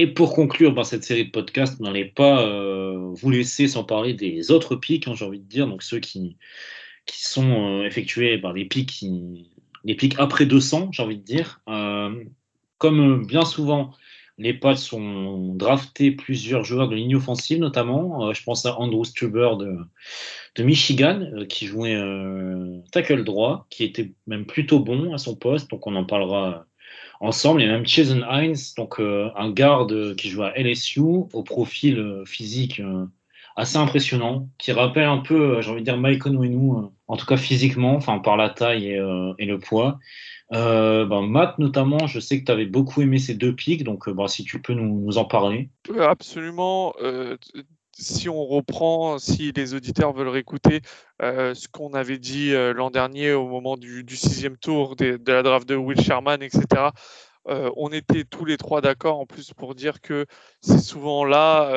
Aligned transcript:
Et 0.00 0.06
pour 0.06 0.32
conclure 0.34 0.72
ben, 0.72 0.82
cette 0.82 1.04
série 1.04 1.26
de 1.26 1.30
podcasts, 1.30 1.76
on 1.78 1.84
n'allait 1.84 2.06
pas 2.06 2.40
euh, 2.40 3.12
vous 3.12 3.28
laisser 3.28 3.68
sans 3.68 3.84
parler 3.84 4.14
des 4.14 4.50
autres 4.50 4.74
pics, 4.74 5.06
hein, 5.06 5.12
j'ai 5.14 5.26
envie 5.26 5.40
de 5.40 5.44
dire, 5.44 5.66
donc 5.66 5.82
ceux 5.82 6.00
qui, 6.00 6.38
sont 7.06 7.80
euh, 7.82 7.84
effectués 7.84 8.38
par 8.38 8.54
qui, 8.54 9.50
les 9.84 9.94
pics 9.94 10.14
après 10.16 10.46
200, 10.46 10.88
j'ai 10.92 11.02
envie 11.02 11.18
de 11.18 11.22
dire. 11.22 11.60
Euh, 11.68 12.24
comme 12.78 13.26
bien 13.26 13.44
souvent, 13.44 13.92
les 14.38 14.54
Pats 14.54 14.74
ont 14.94 15.54
drafté 15.54 16.12
plusieurs 16.12 16.64
joueurs 16.64 16.88
de 16.88 16.96
ligne 16.96 17.16
offensive, 17.16 17.58
notamment. 17.58 18.32
je 18.32 18.42
pense 18.42 18.64
à 18.64 18.80
Andrew 18.80 19.04
Stuber 19.04 19.50
de 20.56 20.62
Michigan, 20.62 21.44
qui 21.46 21.66
jouait 21.66 22.00
tackle 22.90 23.22
droit, 23.22 23.66
qui 23.68 23.84
était 23.84 24.12
même 24.26 24.46
plutôt 24.46 24.80
bon 24.80 25.12
à 25.12 25.18
son 25.18 25.36
poste, 25.36 25.70
donc 25.70 25.86
on 25.86 25.94
en 25.94 26.06
parlera 26.06 26.64
ensemble. 27.20 27.60
Il 27.62 27.66
y 27.66 27.68
a 27.68 27.72
même 27.72 27.86
Jason 27.86 28.22
Hines, 28.28 28.74
donc 28.76 28.98
euh, 28.98 29.30
un 29.36 29.50
garde 29.50 30.16
qui 30.16 30.28
joue 30.28 30.42
à 30.42 30.52
LSU, 30.56 31.00
au 31.00 31.42
profil 31.42 31.98
euh, 31.98 32.24
physique 32.24 32.80
euh, 32.80 33.06
assez 33.56 33.76
impressionnant, 33.76 34.48
qui 34.58 34.72
rappelle 34.72 35.04
un 35.04 35.18
peu, 35.18 35.60
j'ai 35.60 35.70
envie 35.70 35.80
de 35.80 35.84
dire, 35.84 35.98
Mike 35.98 36.26
Onwenu, 36.26 36.88
en 37.06 37.16
tout 37.16 37.26
cas 37.26 37.36
physiquement, 37.36 37.94
enfin 37.94 38.18
par 38.18 38.36
la 38.36 38.48
taille 38.48 38.86
et, 38.86 39.46
le 39.46 39.58
poids. 39.58 39.98
Ben, 40.50 41.22
Matt, 41.22 41.58
notamment, 41.58 42.06
je 42.06 42.20
sais 42.20 42.40
que 42.40 42.46
tu 42.46 42.52
avais 42.52 42.64
beaucoup 42.64 43.02
aimé 43.02 43.18
ces 43.18 43.34
deux 43.34 43.54
pics, 43.54 43.84
donc 43.84 44.08
ben, 44.08 44.28
si 44.28 44.44
tu 44.44 44.62
peux 44.62 44.72
nous 44.72 45.18
en 45.18 45.24
parler. 45.24 45.68
Absolument 45.98 46.94
si 48.00 48.28
on 48.28 48.44
reprend, 48.44 49.18
si 49.18 49.52
les 49.52 49.74
auditeurs 49.74 50.12
veulent 50.12 50.28
réécouter 50.28 50.80
ce 51.20 51.68
qu'on 51.68 51.92
avait 51.94 52.18
dit 52.18 52.52
l'an 52.52 52.90
dernier 52.90 53.32
au 53.32 53.46
moment 53.46 53.76
du, 53.76 54.04
sixième 54.16 54.56
tour 54.56 54.96
de, 54.96 55.20
la 55.26 55.42
draft 55.42 55.68
de 55.68 55.76
Will 55.76 56.00
Sherman, 56.00 56.42
etc., 56.42 56.90
on 57.46 57.90
était 57.92 58.24
tous 58.24 58.44
les 58.44 58.56
trois 58.56 58.80
d'accord 58.80 59.18
en 59.18 59.26
plus 59.26 59.52
pour 59.52 59.74
dire 59.74 60.00
que 60.00 60.26
c'est 60.60 60.78
souvent 60.80 61.24
là, 61.24 61.70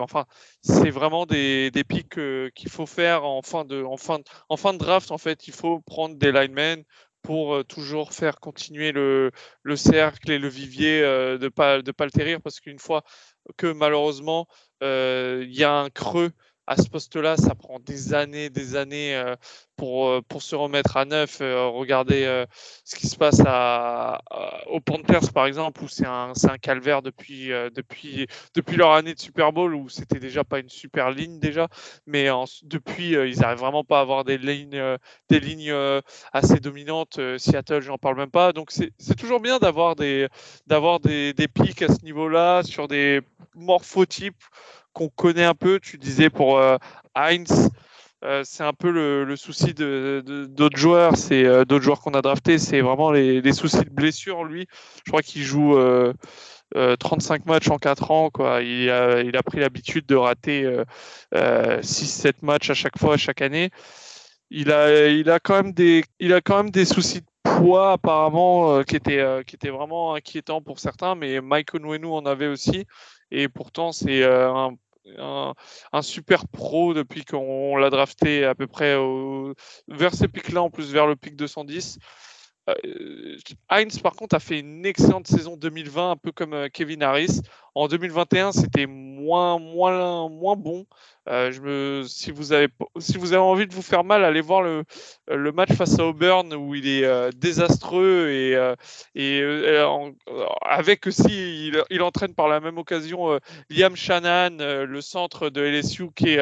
enfin, 0.00 0.24
c'est 0.62 0.90
vraiment 0.90 1.26
des, 1.26 1.70
des 1.70 1.84
pics 1.84 2.18
qu'il 2.54 2.70
faut 2.70 2.86
faire 2.86 3.24
en 3.24 3.42
fin, 3.42 3.64
de, 3.64 3.82
en, 3.82 3.96
fin, 3.96 4.18
en 4.48 4.56
fin 4.56 4.72
de 4.72 4.78
draft. 4.78 5.10
En 5.10 5.18
fait, 5.18 5.46
il 5.46 5.52
faut 5.52 5.80
prendre 5.80 6.16
des 6.16 6.32
linemen 6.32 6.84
pour 7.22 7.64
toujours 7.66 8.12
faire 8.12 8.40
continuer 8.40 8.92
le, 8.92 9.30
le 9.62 9.76
cercle 9.76 10.30
et 10.30 10.38
le 10.38 10.48
vivier 10.48 11.02
de 11.02 11.38
ne 11.40 11.48
pas, 11.48 11.82
de 11.82 11.92
pas 11.92 12.06
parce 12.42 12.60
qu'une 12.60 12.78
fois 12.78 13.02
que 13.56 13.66
malheureusement 13.72 14.46
il 14.80 15.52
y 15.52 15.64
a 15.64 15.72
un 15.72 15.90
creux 15.90 16.30
à 16.66 16.76
ce 16.76 16.88
poste-là, 16.88 17.36
ça 17.36 17.54
prend 17.54 17.80
des 17.80 18.12
années, 18.12 18.50
des 18.50 18.76
années 18.76 19.34
pour, 19.78 20.22
pour 20.24 20.42
se 20.42 20.54
remettre 20.54 20.96
à 20.98 21.06
neuf. 21.06 21.38
regardez 21.40 22.44
ce 22.84 22.96
qui 22.96 23.06
se 23.06 23.16
passe 23.16 23.40
à, 23.46 24.20
aux 24.66 24.80
Panthers, 24.80 25.32
par 25.32 25.46
exemple, 25.46 25.82
où 25.82 25.88
c'est 25.88 26.06
un, 26.06 26.32
un, 26.48 26.58
calvaire 26.58 27.00
depuis, 27.00 27.48
depuis, 27.74 28.26
depuis 28.54 28.76
leur 28.76 28.92
année 28.92 29.14
de 29.14 29.20
Super 29.20 29.52
Bowl, 29.52 29.74
où 29.74 29.88
c'était 29.88 30.18
déjà 30.18 30.44
pas 30.44 30.58
une 30.58 30.68
super 30.68 31.10
ligne 31.10 31.38
déjà, 31.38 31.68
mais 32.06 32.28
depuis, 32.64 33.12
ils 33.12 33.38
n'arrivent 33.38 33.58
vraiment 33.58 33.84
pas 33.84 33.98
à 33.98 34.02
avoir 34.02 34.24
des 34.24 34.36
lignes, 34.36 34.82
des 35.30 35.40
lignes 35.40 35.74
assez 36.32 36.60
dominantes. 36.60 37.20
Seattle, 37.38 37.80
j'en 37.80 37.98
parle 37.98 38.16
même 38.16 38.30
pas. 38.30 38.52
Donc 38.52 38.70
c'est 38.72 39.16
toujours 39.16 39.40
bien 39.40 39.58
d'avoir 39.58 39.94
des, 39.96 40.28
des, 40.66 41.32
des 41.32 41.48
pics 41.48 41.82
à 41.82 41.88
ce 41.88 42.04
niveau-là 42.04 42.62
sur 42.64 42.88
des 42.88 43.20
morphotypes 43.54 44.42
qu'on 44.92 45.08
connaît 45.08 45.44
un 45.44 45.54
peu. 45.54 45.80
Tu 45.80 45.98
disais 45.98 46.30
pour 46.30 46.58
euh, 46.58 46.76
Heinz, 47.14 47.70
euh, 48.24 48.42
c'est 48.44 48.64
un 48.64 48.72
peu 48.72 48.90
le, 48.90 49.36
souci 49.36 49.74
de, 49.74 50.24
d'autres 50.48 50.76
joueurs, 50.76 51.16
c'est 51.16 51.44
euh, 51.44 51.64
d'autres 51.64 51.84
joueurs 51.84 52.00
qu'on 52.00 52.14
a 52.14 52.22
draftés, 52.22 52.58
c'est 52.58 52.80
vraiment 52.80 53.12
les, 53.12 53.52
soucis 53.52 53.84
de 53.84 53.90
blessure. 53.90 54.42
Lui, 54.44 54.66
je 55.04 55.10
crois 55.10 55.22
qu'il 55.22 55.42
joue 55.42 55.78
35 56.74 57.46
matchs 57.46 57.70
en 57.70 57.78
4 57.78 58.10
ans. 58.10 58.30
Il, 58.60 58.90
a, 58.90 59.20
il 59.22 59.36
a 59.36 59.42
pris 59.42 59.60
l'habitude 59.60 60.06
de 60.06 60.16
rater 60.16 60.68
6-7 61.32 62.34
matchs 62.42 62.70
à 62.70 62.74
chaque 62.74 62.98
fois, 62.98 63.16
chaque 63.16 63.40
année. 63.40 63.70
Il 64.50 64.72
a, 64.72 65.08
il 65.08 65.30
a, 65.30 65.38
quand, 65.38 65.62
même 65.62 65.72
des, 65.72 66.04
il 66.18 66.32
a 66.32 66.40
quand 66.40 66.56
même 66.56 66.70
des 66.70 66.86
soucis 66.86 67.20
de 67.20 67.26
poids 67.42 67.92
apparemment 67.92 68.82
qui, 68.82 68.96
étaient, 68.96 69.44
qui 69.46 69.56
vraiment 69.68 70.14
inquiétants 70.14 70.62
pour 70.62 70.80
certains, 70.80 71.14
mais 71.14 71.40
Mike 71.40 71.74
Onwenu 71.74 72.06
en 72.06 72.26
avait 72.26 72.48
aussi. 72.48 72.84
Et 73.30 73.48
pourtant, 73.48 73.92
c'est 73.92 74.24
un 74.24 74.72
un, 75.18 76.02
super 76.02 76.46
pro 76.48 76.94
depuis 76.94 77.24
qu'on 77.24 77.76
l'a 77.76 77.90
drafté 77.90 78.44
à 78.44 78.54
peu 78.54 78.66
près 78.66 78.96
vers 79.88 80.14
ces 80.14 80.28
pics-là, 80.28 80.62
en 80.62 80.70
plus 80.70 80.92
vers 80.92 81.06
le 81.06 81.16
pic 81.16 81.36
210. 81.36 81.98
Euh, 82.68 83.36
Heinz, 83.70 83.98
par 84.00 84.14
contre, 84.14 84.34
a 84.34 84.40
fait 84.40 84.60
une 84.60 84.84
excellente 84.84 85.26
saison 85.26 85.56
2020, 85.56 86.12
un 86.12 86.16
peu 86.16 86.32
comme 86.32 86.54
euh, 86.54 86.68
Kevin 86.72 87.02
Harris. 87.02 87.40
En 87.78 87.86
2021, 87.86 88.50
c'était 88.50 88.86
moins, 88.86 89.60
moins, 89.60 90.28
moins 90.28 90.56
bon. 90.56 90.84
Euh, 91.28 92.02
si, 92.08 92.32
vous 92.32 92.52
avez, 92.52 92.66
si 92.98 93.18
vous 93.18 93.32
avez 93.34 93.42
envie 93.42 93.68
de 93.68 93.72
vous 93.72 93.82
faire 93.82 94.02
mal, 94.02 94.24
allez 94.24 94.40
voir 94.40 94.62
le, 94.62 94.82
le 95.28 95.52
match 95.52 95.72
face 95.74 95.96
à 96.00 96.04
Auburn 96.04 96.52
où 96.54 96.74
il 96.74 96.88
est 96.88 97.32
désastreux 97.36 98.30
et, 98.30 98.74
et 99.14 99.42
avec 100.62 101.06
aussi, 101.06 101.70
il, 101.88 102.02
entraîne 102.02 102.34
par 102.34 102.48
la 102.48 102.58
même 102.58 102.78
occasion 102.78 103.38
Liam 103.70 103.94
Shannon, 103.94 104.56
le 104.58 105.00
centre 105.00 105.48
de 105.48 105.62
LSU 105.62 106.08
qui, 106.16 106.36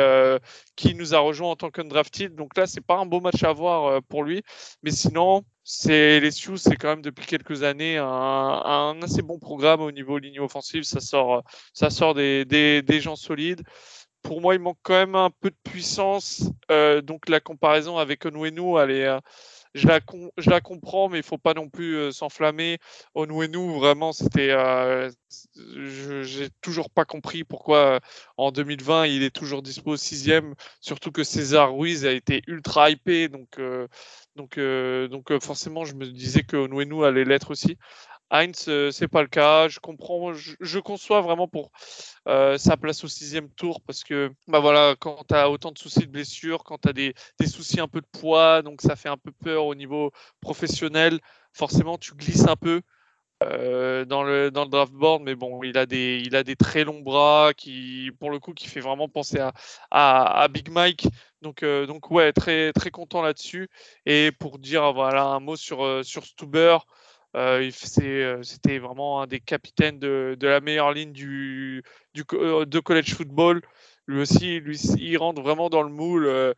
qui 0.75 0.94
nous 0.94 1.14
a 1.14 1.19
rejoint 1.19 1.50
en 1.50 1.56
tant 1.56 1.69
qu'undrafted. 1.69 2.34
Donc 2.34 2.56
là, 2.56 2.66
c'est 2.66 2.80
pas 2.80 2.96
un 2.96 3.04
beau 3.04 3.20
match 3.20 3.42
à 3.42 3.52
voir 3.52 4.02
pour 4.04 4.25
lui. 4.25 4.42
Mais 4.82 4.91
sinon, 4.91 5.44
c'est 5.69 6.30
Sioux, 6.30 6.56
c'est 6.56 6.76
quand 6.76 6.91
même 6.91 7.02
depuis 7.02 7.26
quelques 7.26 7.64
années 7.64 7.98
un, 7.98 8.96
assez 9.02 9.20
bon 9.20 9.41
programme 9.41 9.80
au 9.80 9.91
niveau 9.91 10.16
ligne 10.16 10.38
offensive. 10.38 10.84
Ça 10.84 11.00
sort, 11.00 11.25
ça 11.72 11.91
sort 11.91 12.14
des, 12.14 12.84
gens 13.00 13.16
solides. 13.16 13.62
Pour 14.22 14.41
moi, 14.41 14.54
il 14.54 14.60
manque 14.60 14.78
quand 14.82 14.94
même 14.94 15.14
un 15.14 15.31
peu 15.31 15.50
de 15.50 15.56
puissance. 15.62 16.50
Euh, 16.70 17.00
donc 17.00 17.28
la 17.28 17.41
comparaison 17.41 17.98
avec 17.98 18.25
Onwenu, 18.26 18.76
elle 18.78 18.91
est, 18.91 19.20
je 19.76 19.87
la, 20.50 20.60
comprends, 20.60 21.09
mais 21.09 21.19
il 21.19 21.22
faut 21.22 21.38
pas 21.38 21.54
non 21.54 21.69
plus 21.69 21.97
euh, 21.97 22.10
s'enflammer. 22.10 22.78
Onwenu, 23.14 23.78
vraiment, 23.78 24.12
c'était. 24.12 24.50
Euh, 24.50 25.10
J'ai 26.22 26.48
toujours 26.62 26.91
pas 26.91 27.04
compris 27.04 27.44
pourquoi 27.44 27.78
euh, 27.78 28.00
en 28.38 28.53
2020 28.53 29.06
il 29.06 29.22
est 29.22 29.34
toujours 29.34 29.62
dispo 29.62 29.97
sixième, 29.97 30.54
surtout 30.81 31.12
que 31.12 31.25
César 31.25 31.75
Ruiz 31.75 32.06
a 32.06 32.12
été 32.12 32.43
ultra 32.47 32.91
hypé, 32.91 33.28
donc 33.28 33.58
euh, 33.58 33.87
donc 34.37 34.58
donc 35.10 35.43
forcément 35.43 35.84
je 35.84 35.94
me 35.94 36.06
disais 36.06 36.43
que 36.43 36.56
Onwenu 36.56 37.04
allait 37.04 37.25
l'être 37.25 37.50
aussi. 37.50 37.76
Heinz, 38.31 38.66
euh, 38.69 38.91
c'est 38.91 39.09
pas 39.09 39.22
le 39.22 39.28
cas. 39.28 39.69
Je 39.69 39.78
comprends, 39.78 40.32
je, 40.34 40.78
conçois 40.81 41.20
vraiment 41.20 41.48
pour 41.48 41.70
euh, 42.28 42.59
sa 42.59 42.76
place 42.76 43.04
au 43.04 43.09
sixième 43.09 43.48
tour 43.50 43.81
parce 43.82 44.03
que 44.04 44.32
bah 44.48 44.60
voilà, 44.60 44.97
quand 44.98 45.25
tu 45.28 45.34
as 45.34 45.50
autant 45.50 45.70
de 45.72 45.78
soucis 45.78 46.00
de 46.00 46.10
blessure, 46.10 46.64
quand 46.64 46.78
tu 46.78 46.88
as 46.88 46.92
des, 46.92 47.14
soucis 47.47 47.81
un 47.81 47.88
peu 47.88 48.00
de 48.00 48.06
poids, 48.20 48.62
donc 48.62 48.82
ça 48.82 48.96
fait 48.96 49.08
un 49.08 49.17
peu 49.17 49.31
peur 49.32 49.67
au 49.67 49.75
niveau 49.75 50.11
professionnel, 50.40 51.20
forcément 51.52 51.99
tu 51.99 52.14
glisses 52.14 52.49
un 52.49 52.56
peu. 52.56 52.82
Euh, 53.43 54.06
dans 54.06 54.23
le 54.23 54.50
dans 54.50 54.64
le 54.64 54.70
draft 54.70 54.94
board 54.94 55.23
mais 55.23 55.34
bon 55.34 55.62
il 55.62 55.76
a 55.76 55.84
des 55.84 56.23
il 56.25 56.34
a 56.37 56.43
des 56.43 56.56
très 56.56 56.84
longs 56.84 57.02
bras 57.02 57.52
qui 57.55 58.11
pour 58.19 58.31
le 58.31 58.38
coup 58.38 58.55
qui 58.55 58.67
fait 58.67 58.81
vraiment 58.81 59.11
penser 59.11 59.38
à 59.38 59.52
à, 59.90 60.49
Big 60.49 60.70
Mike 60.70 61.06
donc 61.43 61.62
donc 61.62 62.11
ouais 62.11 62.32
très 62.32 62.73
très 62.73 62.90
content 62.90 63.20
là-dessus 63.20 63.69
et 64.06 64.32
pour 64.32 64.58
dire 64.58 64.90
voilà 64.94 65.25
un 65.26 65.40
mot 65.40 65.56
sur 65.56 66.02
sur 66.02 66.25
Stuber 66.25 66.78
euh, 67.37 67.71
euh, 68.00 68.43
c'était 68.43 68.79
vraiment 68.79 69.21
un 69.21 69.27
des 69.27 69.41
capitaines 69.41 69.99
de, 69.99 70.37
la 70.41 70.61
meilleure 70.61 70.93
ligne 70.93 71.12
euh, 71.19 72.65
de 72.65 72.81
college 72.81 73.15
football. 73.15 73.61
Lui 74.06 74.21
aussi, 74.21 74.56
il 74.99 75.17
rentre 75.19 75.43
vraiment 75.43 75.69
dans 75.69 75.83
le 75.83 75.91
moule. 75.91 76.55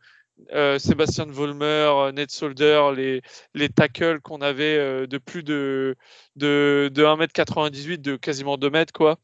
Sébastien 0.77 1.25
Vollmer, 1.25 2.11
Ned 2.13 2.31
Solder, 2.31 2.91
les, 2.95 3.21
les 3.53 3.67
tackles 3.67 4.21
qu'on 4.21 4.39
avait 4.39 5.05
de 5.05 5.17
plus 5.17 5.43
de, 5.43 5.97
de, 6.37 6.89
de 6.93 7.03
1m98, 7.03 7.97
de 7.99 8.15
quasiment 8.15 8.55
2 8.55 8.69
mètres. 8.69 8.93
Quoi. 8.93 9.17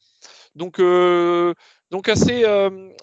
Donc, 0.56 0.80
donc 0.80 1.56
Donc 1.92 2.10
assez, 2.10 2.44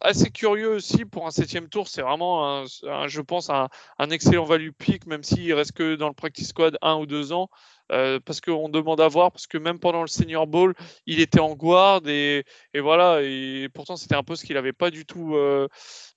assez 0.02 0.30
curieux 0.30 0.74
aussi 0.74 1.06
pour 1.06 1.26
un 1.26 1.30
septième 1.30 1.70
tour. 1.70 1.88
C'est 1.88 2.02
vraiment, 2.02 2.66
je 2.66 3.20
pense, 3.22 3.48
un, 3.48 3.68
un, 3.98 4.10
excellent 4.10 4.44
value 4.44 4.72
pick, 4.76 5.06
même 5.06 5.22
s'il 5.22 5.54
reste 5.54 5.72
que 5.72 5.94
dans 5.94 6.08
le 6.08 6.14
practice 6.14 6.48
squad 6.48 6.76
un 6.82 6.96
ou 6.96 7.06
deux 7.06 7.32
ans. 7.32 7.48
Euh, 7.90 8.20
parce 8.24 8.40
qu'on 8.40 8.68
demande 8.68 9.00
à 9.00 9.08
voir, 9.08 9.32
parce 9.32 9.46
que 9.46 9.58
même 9.58 9.78
pendant 9.78 10.00
le 10.00 10.08
Senior 10.08 10.46
Bowl, 10.46 10.74
il 11.06 11.20
était 11.20 11.40
en 11.40 11.54
guard 11.54 12.00
et, 12.06 12.44
voilà, 12.74 13.20
et 13.22 13.68
pourtant 13.74 13.96
c'était 13.96 14.14
un 14.14 14.22
poste 14.22 14.44
qu'il 14.44 14.54
n'avait 14.54 14.72
pas 14.72 14.90
du 14.90 15.04
tout. 15.04 15.34
Euh, 15.36 15.68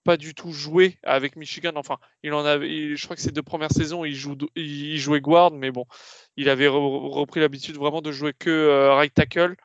pas 0.06 0.18
du 0.18 0.36
tout 0.36 0.52
joué 0.52 1.00
avec 1.04 1.36
Michigan. 1.36 1.72
Enfin, 1.76 1.98
il 2.24 2.32
en 2.34 2.46
avait, 2.46 2.96
je 2.96 3.04
crois 3.04 3.16
que 3.16 3.22
ces 3.22 3.32
deux 3.32 3.42
premières 3.42 3.72
saisons, 3.72 4.06
il, 4.06 4.16
il 4.56 4.98
jouait 5.00 5.20
guard, 5.20 5.52
mais 5.52 5.72
bon, 5.72 5.86
il 6.38 6.48
avait 6.48 6.68
repris 6.68 7.40
l'habitude 7.40 7.76
vraiment 7.76 8.02
de 8.02 8.12
jouer 8.12 8.32
que 8.32 8.52
euh, 8.52 8.94
right 8.94 9.14
tackle 9.14 9.56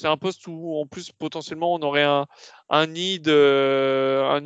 c'est 0.00 0.08
un 0.08 0.16
poste 0.16 0.46
où 0.46 0.76
en 0.80 0.86
plus 0.86 1.12
potentiellement 1.12 1.74
on 1.74 1.82
aurait 1.82 2.04
un, 2.04 2.26
un 2.70 2.86
need, 2.86 3.28
euh, 3.28 4.24
un 4.30 4.40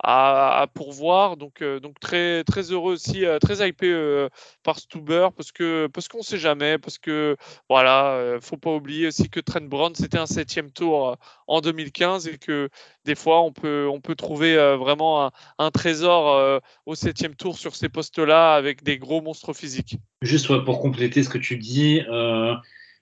à, 0.00 0.66
pourvoir. 0.74 1.36
Donc, 1.36 1.62
euh, 1.62 1.80
donc 1.80 1.98
très, 1.98 2.44
très 2.44 2.70
heureux 2.70 2.92
aussi, 2.92 3.24
euh, 3.24 3.38
très 3.38 3.66
hypé 3.66 4.28
par 4.62 4.78
Stuber 4.78 5.28
parce 5.34 5.50
que 5.50 5.88
parce 5.92 6.08
qu'on 6.08 6.22
sait 6.22 6.38
jamais, 6.38 6.76
parce 6.76 6.98
que 6.98 7.36
voilà, 7.70 8.36
faut 8.42 8.58
pas 8.58 8.74
oublier 8.74 9.06
aussi 9.06 9.30
que 9.30 9.40
Trent 9.40 9.62
Brown 9.62 9.94
c'était 9.94 10.18
un 10.18 10.26
septième 10.26 10.70
tour 10.70 11.16
en 11.46 11.60
2015 11.60 12.28
et 12.28 12.36
que 12.36 12.68
des 13.04 13.14
fois 13.14 13.42
on 13.42 13.52
peut 13.52 13.88
on 13.90 14.00
peut 14.00 14.14
trouver 14.14 14.56
vraiment 14.76 15.24
un, 15.26 15.30
un 15.58 15.70
trésor 15.70 16.60
au 16.84 16.94
septième 16.94 17.34
tour 17.34 17.56
sur 17.56 17.74
ces 17.74 17.88
postes-là 17.88 18.54
avec 18.54 18.82
des 18.82 18.98
gros 18.98 19.22
monstres 19.22 19.54
physiques. 19.54 19.96
Juste 20.20 20.48
pour 20.64 20.80
compléter 20.80 21.22
ce 21.22 21.30
que 21.30 21.38
tu 21.38 21.56
dis. 21.56 22.02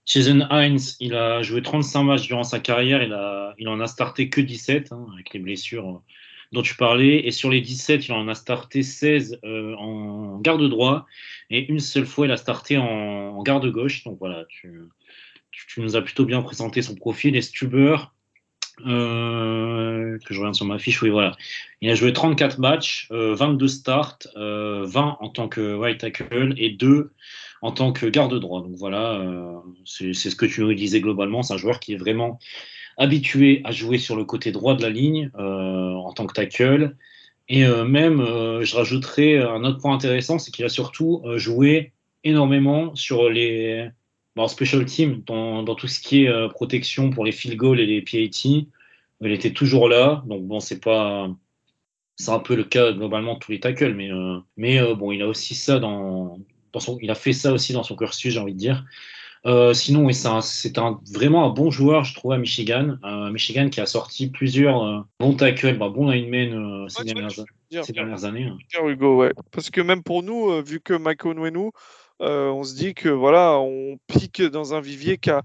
Jason 0.07 0.47
Hines, 0.51 0.79
il 1.01 1.15
a 1.15 1.43
joué 1.43 1.63
35 1.63 2.05
matchs 2.05 2.27
durant 2.29 2.45
sa 2.45 2.61
carrière, 2.61 3.03
il, 3.03 3.13
a, 3.13 3.55
il 3.59 3.69
en 3.69 3.81
a 3.81 3.89
starté 3.89 4.29
que 4.29 4.41
17 4.41 4.93
hein, 4.93 5.05
avec 5.13 5.33
les 5.35 5.41
blessures 5.41 5.89
euh, 5.89 5.99
dont 6.53 6.63
tu 6.63 6.77
parlais. 6.77 7.27
Et 7.27 7.33
sur 7.33 7.51
les 7.51 7.61
17, 7.61 8.07
il 8.07 8.13
en 8.13 8.29
a 8.29 8.35
starté 8.35 8.85
16 8.85 9.41
euh, 9.45 9.75
en 9.75 10.39
garde 10.39 10.69
droit 10.69 11.07
et 11.51 11.69
une 11.69 11.81
seule 11.81 12.07
fois, 12.07 12.27
il 12.27 12.33
a 12.33 12.37
starté 12.37 12.79
en, 12.79 13.43
garde 13.43 13.67
gauche. 13.67 14.05
Donc 14.05 14.19
voilà, 14.21 14.45
tu, 14.49 14.81
tu, 15.51 15.81
nous 15.81 15.97
as 15.97 16.03
plutôt 16.03 16.25
bien 16.25 16.41
présenté 16.41 16.83
son 16.83 16.95
profil. 16.95 17.35
Et 17.35 17.43
Stuber, 17.43 17.97
euh, 18.85 20.19
que 20.27 20.35
je 20.35 20.41
reviens 20.41 20.53
sur 20.53 20.67
ma 20.67 20.79
fiche, 20.79 21.01
oui, 21.03 21.11
voilà. 21.11 21.37
Il 21.81 21.91
a 21.91 21.95
joué 21.95 22.13
34 22.13 22.59
matchs, 22.59 23.09
22 23.11 23.69
starts, 23.69 24.19
20 24.35 25.17
en 25.21 25.29
tant 25.29 25.49
que 25.49 25.77
white 25.77 25.99
tackle 25.99 26.55
et 26.57 26.71
2 26.71 27.13
en 27.63 27.73
tant 27.73 27.93
que 27.93 28.07
garde 28.07 28.39
droit. 28.39 28.63
Donc 28.63 28.77
voilà, 28.77 29.15
euh, 29.15 29.59
c'est 29.85 30.13
ce 30.15 30.37
que 30.37 30.47
tu 30.47 30.61
nous 30.61 30.75
disais 30.75 31.01
globalement. 31.01 31.43
C'est 31.43 31.55
un 31.55 31.59
joueur 31.59 31.81
qui 31.81 31.95
est 31.95 31.97
vraiment 31.97 32.39
habitué 32.97 33.61
à 33.65 33.73
jouer 33.73 33.99
sur 33.99 34.17
le 34.17 34.25
côté 34.25 34.53
droit 34.53 34.75
de 34.75 34.83
la 34.83 34.91
ligne 34.91 35.31
euh, 35.39 35.93
en 35.95 36.13
tant 36.13 36.27
que 36.27 36.35
tackle. 36.35 36.97
Et 37.49 37.65
euh, 37.65 37.85
même, 37.85 38.19
je 38.19 38.77
rajouterais 38.77 39.39
un 39.39 39.65
autre 39.65 39.79
point 39.79 39.95
intéressant, 39.95 40.39
c'est 40.39 40.51
qu'il 40.51 40.65
a 40.65 40.69
surtout 40.69 41.23
joué 41.37 41.93
énormément 42.25 42.95
sur 42.97 43.29
les 43.31 43.89
special 44.49 44.85
teams, 44.85 45.23
dans, 45.27 45.63
dans, 45.63 45.75
tout 45.75 45.89
ce 45.89 46.01
qui 46.01 46.25
est 46.25 46.49
protection 46.51 47.11
pour 47.11 47.25
les 47.25 47.33
field 47.33 47.57
goals 47.57 47.81
et 47.81 47.87
les 47.87 48.03
PAT. 48.03 48.67
Il 49.23 49.33
était 49.33 49.53
toujours 49.53 49.89
là, 49.89 50.23
donc 50.27 50.45
bon, 50.45 50.61
c'est 50.61 50.81
pas 50.81 51.31
c'est 52.17 52.31
un 52.31 52.39
peu 52.39 52.55
le 52.55 52.65
cas 52.65 52.93
globalement 52.93 53.35
de 53.35 53.39
tous 53.39 53.53
les 53.53 53.61
tackles, 53.61 53.95
mais, 53.95 54.11
mais 54.57 54.95
bon, 54.95 55.13
il 55.13 55.23
a 55.23 55.29
aussi 55.29 55.55
ça 55.55 55.79
dans, 55.79 56.39
il 57.01 57.11
a 57.11 57.15
fait 57.15 57.33
ça 57.33 57.53
aussi 57.53 57.73
dans 57.73 57.83
son 57.83 57.97
cursus, 57.97 58.33
j'ai 58.33 58.41
envie 58.41 58.53
de 58.53 58.59
dire. 58.59 58.85
Euh, 59.45 59.75
sinon, 59.75 60.05
oui, 60.05 60.15
c'est 60.15 60.79
un, 60.79 61.01
vraiment 61.13 61.47
un 61.47 61.51
bon 61.51 61.71
joueur, 61.71 62.03
je 62.05 62.15
trouve, 62.15 62.33
à 62.33 62.39
Michigan. 62.39 62.97
Euh, 63.05 63.31
Michigan 63.31 63.69
qui 63.69 63.81
a 63.81 63.87
sorti 63.87 64.29
plusieurs 64.29 64.83
euh, 64.83 65.01
bons 65.21 65.35
tackles, 65.35 65.79
bah, 65.79 65.89
bons 65.89 66.11
linemen 66.11 66.89
ces, 66.89 67.05
dernières, 67.05 68.25
années. 68.25 68.45
Hein. 68.45 68.59
Hugo, 68.89 69.19
ouais. 69.19 69.33
Parce 69.53 69.71
que 69.71 69.81
même 69.81 70.03
pour 70.03 70.25
nous, 70.25 70.63
vu 70.63 70.81
que 70.81 70.95
Michael 70.95 71.37
Nwenu, 71.37 71.71
on 72.21 72.63
se 72.65 72.75
dit 72.75 72.95
que 72.95 73.09
voilà, 73.09 73.59
on 73.59 73.99
pique 74.07 74.43
dans 74.43 74.75
un 74.75 74.81
vivier 74.81 75.19
qui 75.19 75.31
a, 75.31 75.43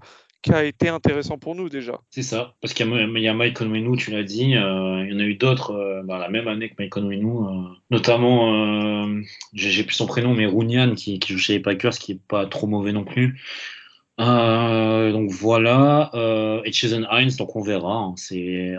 a 0.50 0.64
été 0.64 0.88
intéressant 0.88 1.38
pour 1.38 1.54
nous 1.54 1.68
déjà. 1.68 2.00
C'est 2.10 2.22
ça, 2.22 2.54
parce 2.60 2.74
qu'il 2.74 2.86
y, 2.86 3.28
a 3.28 3.34
Mike 3.34 3.56
Conway, 3.56 3.84
tu 3.96 4.10
l'as 4.10 4.24
dit, 4.24 4.56
euh, 4.56 5.04
il 5.04 5.12
y 5.12 5.14
en 5.14 5.20
a 5.20 5.24
eu 5.24 5.34
d'autres 5.34 5.72
euh, 5.72 6.02
bah, 6.02 6.18
la 6.18 6.28
même 6.28 6.48
année 6.48 6.68
que 6.68 6.74
Mike 6.78 6.90
Conway, 6.90 7.18
euh, 7.18 7.68
notamment, 7.90 9.06
j'ai 9.52 9.84
plus 9.84 9.94
son 9.94 10.06
prénom, 10.06 10.34
mais 10.34 10.46
Runyan 10.46 10.94
qui, 10.94 11.20
joue 11.26 11.38
chez 11.38 11.54
les 11.54 11.60
Packers, 11.60 11.92
qui 11.92 12.12
est 12.12 12.20
pas 12.26 12.46
trop 12.46 12.66
mauvais 12.66 12.92
non 12.92 13.04
plus. 13.04 13.40
donc 14.18 15.30
voilà, 15.30 16.10
et 16.64 16.72
Jason 16.72 17.06
Hines, 17.10 17.36
donc 17.38 17.54
on 17.54 17.62
verra. 17.62 17.94
Hein. 17.94 18.14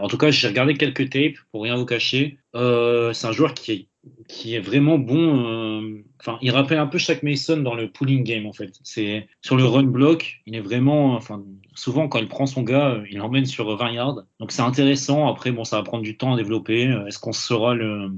En 0.02 0.08
tout 0.08 0.18
cas, 0.18 0.32
j'ai 0.32 0.48
regardé 0.48 0.74
quelques 0.74 1.10
tapes 1.10 1.38
pour 1.52 1.64
rien 1.64 1.78
vous 1.78 1.86
cacher. 1.86 2.38
c'est 2.54 3.28
un 3.28 3.32
joueur 3.32 3.54
qui 3.54 3.72
est 3.72 3.88
qui 4.28 4.56
est 4.56 4.60
vraiment 4.60 4.98
bon. 4.98 5.46
Euh, 5.46 6.04
enfin, 6.20 6.38
il 6.42 6.52
rappelle 6.52 6.80
un 6.80 6.88
peu 6.88 6.98
Shaq 6.98 7.24
Mason 7.24 7.58
dans 7.58 7.76
le 7.76 7.90
pulling 7.90 8.24
game 8.24 8.46
en 8.46 8.54
fait. 8.54 8.74
C'est 8.84 9.28
sur 9.42 9.56
le 9.56 9.66
run 9.66 9.84
block, 9.84 10.42
il 10.46 10.56
est 10.56 10.62
vraiment. 10.62 11.16
Enfin, 11.16 11.44
souvent 11.76 12.08
quand 12.08 12.20
il 12.20 12.28
prend 12.28 12.46
son 12.46 12.64
gars, 12.64 13.02
il 13.10 13.18
l'emmène 13.18 13.46
sur 13.46 13.76
20 13.76 13.92
yards. 13.92 14.24
Donc 14.40 14.52
c'est 14.52 14.62
intéressant. 14.62 15.28
Après, 15.28 15.52
bon, 15.52 15.64
ça 15.64 15.78
va 15.78 15.84
prendre 15.84 16.04
du 16.04 16.18
temps 16.18 16.34
à 16.34 16.38
développer. 16.38 16.84
Est-ce 17.08 17.20
qu'on 17.20 17.32
saura 17.32 17.76
le, 17.76 18.12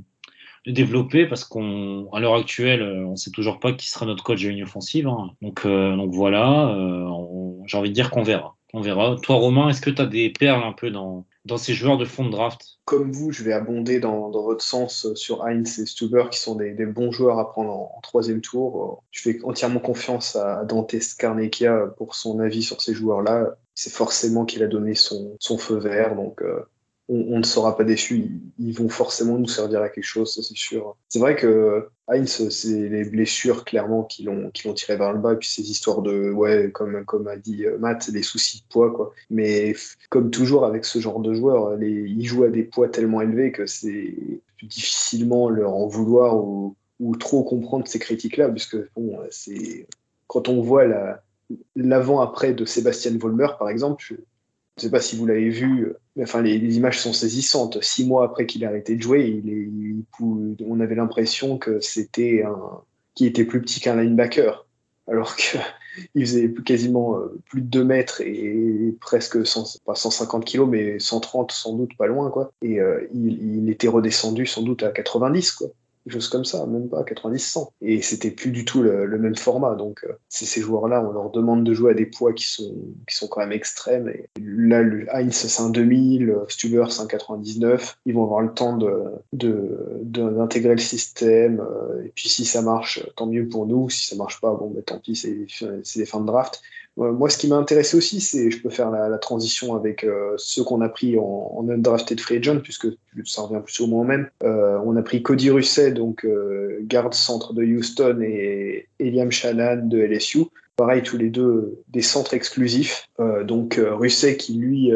développer? 0.66 1.26
Parce 1.26 1.44
qu'on, 1.44 2.10
à 2.14 2.20
l'heure 2.20 2.36
actuelle, 2.36 2.81
on 3.06 3.16
sait 3.16 3.31
toujours 3.31 3.60
pas 3.60 3.74
qui 3.74 3.90
sera 3.90 4.06
notre 4.06 4.24
coach 4.24 4.44
de 4.44 4.50
ligne 4.50 4.64
offensive. 4.64 5.08
Hein. 5.08 5.31
Donc, 5.42 5.66
euh, 5.66 5.96
donc 5.96 6.12
voilà. 6.14 6.70
Euh, 6.70 7.08
j'ai 7.68 7.78
envie 7.78 7.90
de 7.90 7.96
dire 7.96 8.10
qu'on 8.10 8.24
verra. 8.24 8.56
On 8.74 8.81
verra. 8.81 9.16
Toi, 9.22 9.36
Romain, 9.36 9.70
est-ce 9.70 9.81
que 9.81 9.90
tu 9.90 10.02
as 10.02 10.06
des 10.06 10.30
perles 10.31 10.64
un 10.64 10.74
peu 10.74 10.92
dans, 10.92 11.26
dans 11.45 11.57
ces 11.57 11.74
joueurs 11.74 11.97
de 11.97 12.06
fond 12.06 12.25
de 12.25 12.31
draft 12.31 12.80
Comme 12.86 13.12
vous, 13.12 13.31
je 13.31 13.44
vais 13.44 13.53
abonder 13.53 14.00
dans, 14.00 14.30
votre 14.31 14.63
sens 14.63 15.13
sur 15.13 15.45
Heinz 15.45 15.80
et 15.80 15.86
Stuber, 15.86 16.25
qui 16.31 16.39
sont 16.39 16.56
des, 16.56 16.74
bons 16.86 17.12
joueurs 17.12 17.39
à 17.39 17.51
prendre 17.51 17.71
en, 17.71 18.00
troisième 18.01 18.42
tour. 18.42 19.03
Je 19.12 19.21
fais 19.21 19.39
entièrement 19.44 19.80
confiance 19.80 20.36
à 20.36 20.65
Dante 20.65 21.00
Scarnecchia 21.00 21.94
pour 21.97 22.15
son 22.15 22.39
avis 22.39 22.63
sur 22.63 22.81
ces 22.81 22.94
joueurs-là. 22.94 23.57
C'est 23.75 23.94
forcément 23.94 24.45
qu'il 24.45 24.63
a 24.63 24.68
donné 24.68 24.95
son, 24.95 25.38
feu 25.57 25.77
vert, 25.77 26.15
donc 26.15 26.42
euh, 26.42 26.62
on, 27.07 27.38
ne 27.38 27.44
sera 27.44 27.78
pas 27.78 27.84
déçu. 27.84 28.31
Ils, 28.57 28.74
vont 28.74 28.90
forcément 28.90 29.38
nous 29.38 29.48
servir 29.48 29.81
à 29.81 29.90
quelque 29.90 30.04
chose, 30.04 30.34
ça 30.34 30.42
c'est 30.42 30.57
sûr. 30.57 30.96
C'est 31.10 31.19
vrai 31.19 31.36
que 31.36 31.88
Heinz, 32.07 32.50
c'est 32.50 32.90
les 32.90 33.06
blessures 33.06 33.63
clairement 33.63 34.04
qui 34.04 34.24
l'ont 34.24 34.50
qui 34.52 34.68
l'ont 34.68 34.74
tiré 34.74 34.98
vers 34.98 35.13
le 35.13 35.19
bas, 35.19 35.34
et 35.34 35.36
puis 35.36 35.48
ces 35.48 35.69
histoires 35.69 36.02
de 36.02 36.31
ouais, 36.31 36.72
comme 36.74 37.06
comme 37.06 37.28
a 37.28 37.36
dit 37.36 37.66
euh, 37.66 37.78
Matt, 37.78 38.10
des 38.10 38.24
soucis 38.24 38.62
de 38.62 38.74
poids 38.74 38.92
quoi. 38.92 39.13
Mais 39.30 39.75
comme 40.10 40.31
toujours 40.31 40.66
avec 40.66 40.86
ce 40.86 41.00
genre 41.00 41.19
de 41.19 41.34
joueurs, 41.34 41.75
les, 41.75 41.92
ils 41.92 42.25
jouent 42.25 42.46
à 42.46 42.50
des 42.50 42.63
poids 42.63 42.90
tellement 42.90 43.22
élevés 43.22 43.52
que 43.52 43.66
c'est 43.68 44.16
difficilement 44.63 45.50
leur 45.50 45.74
en 45.74 45.88
vouloir 45.88 46.38
ou, 46.38 46.75
trop 47.19 47.44
comprendre 47.44 47.88
ces 47.88 48.00
critiques-là, 48.00 48.50
puisque 48.50 48.78
bon, 48.95 49.19
c'est 49.30 49.85
quand 50.28 50.47
on 50.50 50.62
voit 50.62 50.85
la 50.85 51.21
l'avant-après 51.76 52.54
de 52.54 52.66
Sébastien 52.66 53.16
Vollmer, 53.18 53.50
par 53.59 53.69
exemple, 53.69 54.16
ne 54.78 54.82
sais 54.82 54.92
pas 54.92 55.02
si 55.02 55.16
vous 55.16 55.26
l'avez 55.26 55.50
vu, 55.50 55.94
enfin, 56.20 56.42
les, 56.42 56.58
images 56.78 57.00
sont 57.00 57.14
saisissantes. 57.14 57.82
Six 57.82 58.06
mois 58.06 58.26
après 58.26 58.46
qu'il 58.46 58.66
a 58.66 58.70
arrêté 58.70 58.96
de 58.96 59.02
jouer, 59.02 59.42
on 60.20 60.80
avait 60.80 60.96
l'impression 60.96 61.58
que 61.58 61.80
c'était 61.80 62.44
un, 62.44 62.82
qui 63.14 63.26
était 63.26 63.46
plus 63.46 63.62
petit 63.62 63.80
qu'un 63.80 63.96
linebacker, 63.96 64.68
alors 65.08 65.36
qu'il 65.36 65.62
faisait 66.26 66.54
quasiment 66.66 67.18
euh, 67.18 67.42
plus 67.50 67.62
de 67.62 67.68
2 67.68 67.84
mètres 67.84 68.22
et 68.22 68.96
presque 69.00 69.38
pas 69.86 69.96
150 69.96 70.44
kilos, 70.44 70.68
mais 70.70 71.00
130 71.00 71.52
sans 71.52 71.74
doute 71.74 71.96
pas 71.98 72.08
loin, 72.08 72.30
quoi. 72.30 72.52
Et 72.62 72.80
euh, 72.80 73.08
il, 73.14 73.58
il, 73.58 73.70
était 73.70 73.88
redescendu 73.88 74.46
sans 74.46 74.62
doute 74.62 74.84
à 74.84 74.90
90, 74.90 75.52
quoi 75.54 75.68
chose 76.12 76.30
comme 76.30 76.45
ça, 76.45 76.66
même 76.66 76.90
pas 76.90 77.04
90-100. 77.04 77.69
Et 77.81 78.02
c'était 78.02 78.31
plus 78.31 78.52
du 78.52 78.66
tout 78.66 78.81
le, 78.81 79.18
même 79.18 79.35
format. 79.35 79.76
Donc, 79.76 80.04
euh, 80.04 80.14
ces 80.30 80.62
joueurs-là, 80.62 81.04
on 81.07 81.12
leur 81.12 81.31
demande 81.31 81.64
de 81.64 81.74
jouer 81.74 81.92
à 81.92 81.94
des 81.94 82.06
poids 82.06 82.33
qui 82.33 82.45
sont, 82.45 82.74
qui 83.07 83.16
sont 83.16 83.28
quand 83.28 83.42
même 83.42 83.52
extrêmes. 83.52 84.09
Et 84.09 84.30
là, 84.40 84.83
Heinz, 85.14 85.33
c'est 85.33 85.62
un 85.62 85.69
2000, 85.69 86.35
Stuber, 86.47 86.85
c'est 86.90 87.02
un 87.02 87.07
99. 87.07 87.97
Ils 88.06 88.14
vont 88.14 88.24
avoir 88.24 88.42
le 88.42 88.54
temps 88.54 88.78
d'intégrer 89.33 90.00
de, 90.04 90.69
de, 90.69 90.69
le 90.69 90.78
système. 90.78 91.59
Euh, 91.59 92.04
et 92.04 92.09
puis, 92.09 92.30
si 92.30 92.45
ça 92.45 92.62
marche, 92.62 93.04
tant 93.16 93.28
mieux 93.28 93.47
pour 93.47 93.66
nous. 93.66 93.90
Si 93.90 94.07
ça 94.07 94.16
marche 94.16 94.40
pas, 94.42 94.54
bon, 94.54 94.69
ben, 94.69 94.83
tant 94.83 95.00
pis, 95.00 95.16
c'est 95.16 96.00
des 96.00 96.06
fins 96.06 96.21
de 96.21 96.28
draft. 96.28 96.62
Moi, 96.97 97.30
ce 97.30 97.37
qui 97.37 97.49
m'a 97.49 97.57
intéressé 97.57 97.97
aussi, 97.97 98.21
c'est 98.21 98.49
je 98.49 98.61
peux 98.61 98.69
faire 98.69 98.90
la, 98.90 99.18
transition 99.18 99.75
avec 99.75 100.04
euh, 100.04 100.33
ceux 100.37 100.64
qu'on 100.64 100.80
a 100.81 100.87
pris 100.87 101.18
en, 101.18 101.52
en 101.57 101.68
undrafted 101.69 102.19
free 102.19 102.37
agent, 102.37 102.59
puisque 102.61 102.87
ça 103.25 103.42
revient 103.42 103.61
plus 103.64 103.81
ou 103.81 103.87
moins 103.87 104.02
au 104.02 104.06
même. 104.06 104.30
Euh, 104.44 104.80
on 104.85 104.95
a 104.95 105.02
pris 105.02 105.21
Cody 105.21 105.49
Russet, 105.49 105.92
donc 105.92 106.23
euh, 106.23 106.80
garde 106.83 107.14
centre 107.14 107.54
de 107.54 107.64
Houston, 107.64 108.19
et 108.21 108.87
Eliam 108.99 109.30
Shannon 109.30 109.87
de 109.87 109.99
LSU. 109.99 110.45
Pareil, 110.78 111.04
tous 111.04 111.18
les 111.18 111.30
deux 111.30 111.81
des 111.90 112.02
centres 112.02 112.33
exclusifs. 112.33 113.07
donc 113.44 113.80
Russet, 113.81 114.35
qui 114.35 114.56
lui 114.56 114.92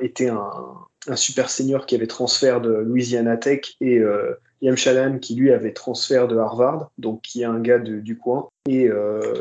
était 0.00 0.28
un, 0.28 1.16
super 1.16 1.50
senior 1.50 1.84
qui 1.84 1.94
avait 1.94 2.06
transfert 2.06 2.62
de 2.62 2.70
Louisiana 2.72 3.36
Tech, 3.36 3.76
et 3.82 4.00
Liam 4.62 4.76
Shannon 4.76 5.18
qui 5.18 5.34
lui 5.34 5.52
avait 5.52 5.74
transfert 5.74 6.28
de 6.28 6.36
Harvard, 6.38 6.90
donc 6.96 7.20
qui 7.20 7.42
est 7.42 7.44
un 7.44 7.60
gars 7.60 7.78
du 7.78 8.16
coin. 8.16 8.48
Et 8.66 8.88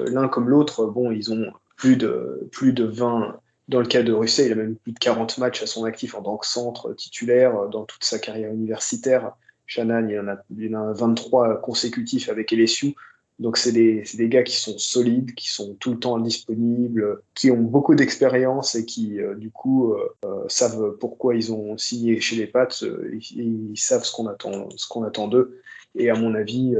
l'un 0.07 0.27
comme 0.27 0.49
l'autre, 0.49 0.85
bon, 0.87 1.09
ils 1.09 1.31
ont 1.31 1.53
plus 1.77 1.95
de, 1.95 2.49
plus 2.51 2.73
de 2.73 2.83
20, 2.83 3.39
dans 3.69 3.79
le 3.79 3.85
cas 3.85 4.03
de 4.03 4.11
Russell, 4.11 4.47
il 4.47 4.51
a 4.51 4.55
même 4.55 4.75
plus 4.75 4.91
de 4.91 4.99
40 4.99 5.37
matchs 5.37 5.63
à 5.63 5.67
son 5.67 5.85
actif 5.85 6.15
en 6.15 6.21
tant 6.21 6.37
que 6.37 6.47
centre 6.47 6.93
titulaire 6.93 7.69
dans 7.69 7.85
toute 7.85 8.03
sa 8.03 8.19
carrière 8.19 8.51
universitaire. 8.51 9.31
Shannon, 9.65 10.07
il 10.09 10.19
en 10.19 10.27
a, 10.27 10.37
il 10.57 10.75
en 10.75 10.89
a 10.89 10.93
23 10.93 11.61
consécutifs 11.61 12.29
avec 12.29 12.51
LSU. 12.51 12.95
Donc, 13.39 13.57
c'est 13.57 13.71
des, 13.71 14.03
des, 14.15 14.29
gars 14.29 14.41
qui 14.41 14.55
sont 14.55 14.79
solides, 14.79 15.35
qui 15.35 15.49
sont 15.49 15.75
tout 15.75 15.91
le 15.91 15.99
temps 15.99 16.17
disponibles, 16.17 17.21
qui 17.35 17.51
ont 17.51 17.61
beaucoup 17.61 17.93
d'expérience 17.93 18.73
et 18.73 18.83
qui, 18.83 19.21
euh, 19.21 19.35
du 19.35 19.51
coup, 19.51 19.93
euh, 19.93 20.09
euh, 20.25 20.45
savent 20.47 20.97
pourquoi 20.99 21.35
ils 21.35 21.53
ont 21.53 21.77
signé 21.77 22.19
chez 22.19 22.35
les 22.35 22.47
Pats. 22.47 22.67
Ils, 22.81 23.69
ils, 23.71 23.77
savent 23.77 24.03
ce 24.03 24.11
qu'on 24.11 24.25
attend, 24.25 24.69
ce 24.75 24.87
qu'on 24.87 25.03
attend 25.03 25.27
d'eux. 25.27 25.61
Et 25.93 26.09
à 26.09 26.15
mon 26.15 26.33
avis, 26.33 26.75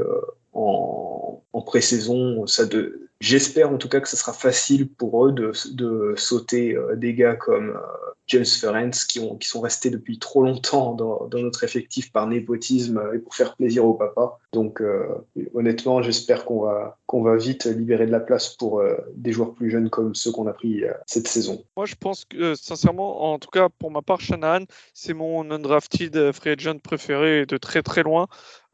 en, 0.52 1.42
en 1.52 1.62
pré-saison, 1.62 2.46
ça 2.46 2.66
de, 2.66 3.07
J'espère 3.20 3.70
en 3.70 3.78
tout 3.78 3.88
cas 3.88 4.00
que 4.00 4.08
ce 4.08 4.16
sera 4.16 4.32
facile 4.32 4.88
pour 4.88 5.26
eux 5.26 5.32
de, 5.32 5.52
de 5.72 6.14
sauter 6.16 6.76
euh, 6.76 6.94
des 6.94 7.14
gars 7.14 7.34
comme 7.34 7.70
euh, 7.70 8.12
James 8.28 8.44
Ferenc 8.44 8.92
qui, 9.08 9.18
ont, 9.18 9.36
qui 9.36 9.48
sont 9.48 9.60
restés 9.60 9.90
depuis 9.90 10.20
trop 10.20 10.42
longtemps 10.42 10.94
dans, 10.94 11.26
dans, 11.26 11.40
notre 11.40 11.64
effectif 11.64 12.12
par 12.12 12.28
népotisme 12.28 13.02
et 13.12 13.18
pour 13.18 13.34
faire 13.34 13.56
plaisir 13.56 13.84
au 13.84 13.94
papa. 13.94 14.38
Donc 14.52 14.80
euh, 14.80 15.06
honnêtement, 15.54 16.02
j'espère 16.02 16.44
qu'on 16.44 16.62
va, 16.62 16.98
qu'on 17.06 17.22
va 17.22 17.36
vite 17.36 17.66
libérer 17.66 18.06
de 18.06 18.12
la 18.12 18.20
place 18.20 18.54
pour 18.56 18.82
des 19.14 19.32
joueurs 19.32 19.54
plus 19.54 19.70
jeunes 19.70 19.90
comme 19.90 20.14
ceux 20.14 20.32
qu'on 20.32 20.46
a 20.46 20.52
pris 20.52 20.84
cette 21.06 21.28
saison. 21.28 21.62
Moi, 21.76 21.86
je 21.86 21.94
pense 21.94 22.24
que 22.24 22.54
sincèrement, 22.54 23.32
en 23.32 23.38
tout 23.38 23.50
cas 23.50 23.68
pour 23.68 23.90
ma 23.90 24.02
part, 24.02 24.20
Shanahan, 24.20 24.64
c'est 24.94 25.14
mon 25.14 25.50
undrafted 25.50 26.32
free 26.32 26.50
agent 26.50 26.78
préféré 26.78 27.46
de 27.46 27.56
très 27.56 27.82
très 27.82 28.02
loin. 28.02 28.26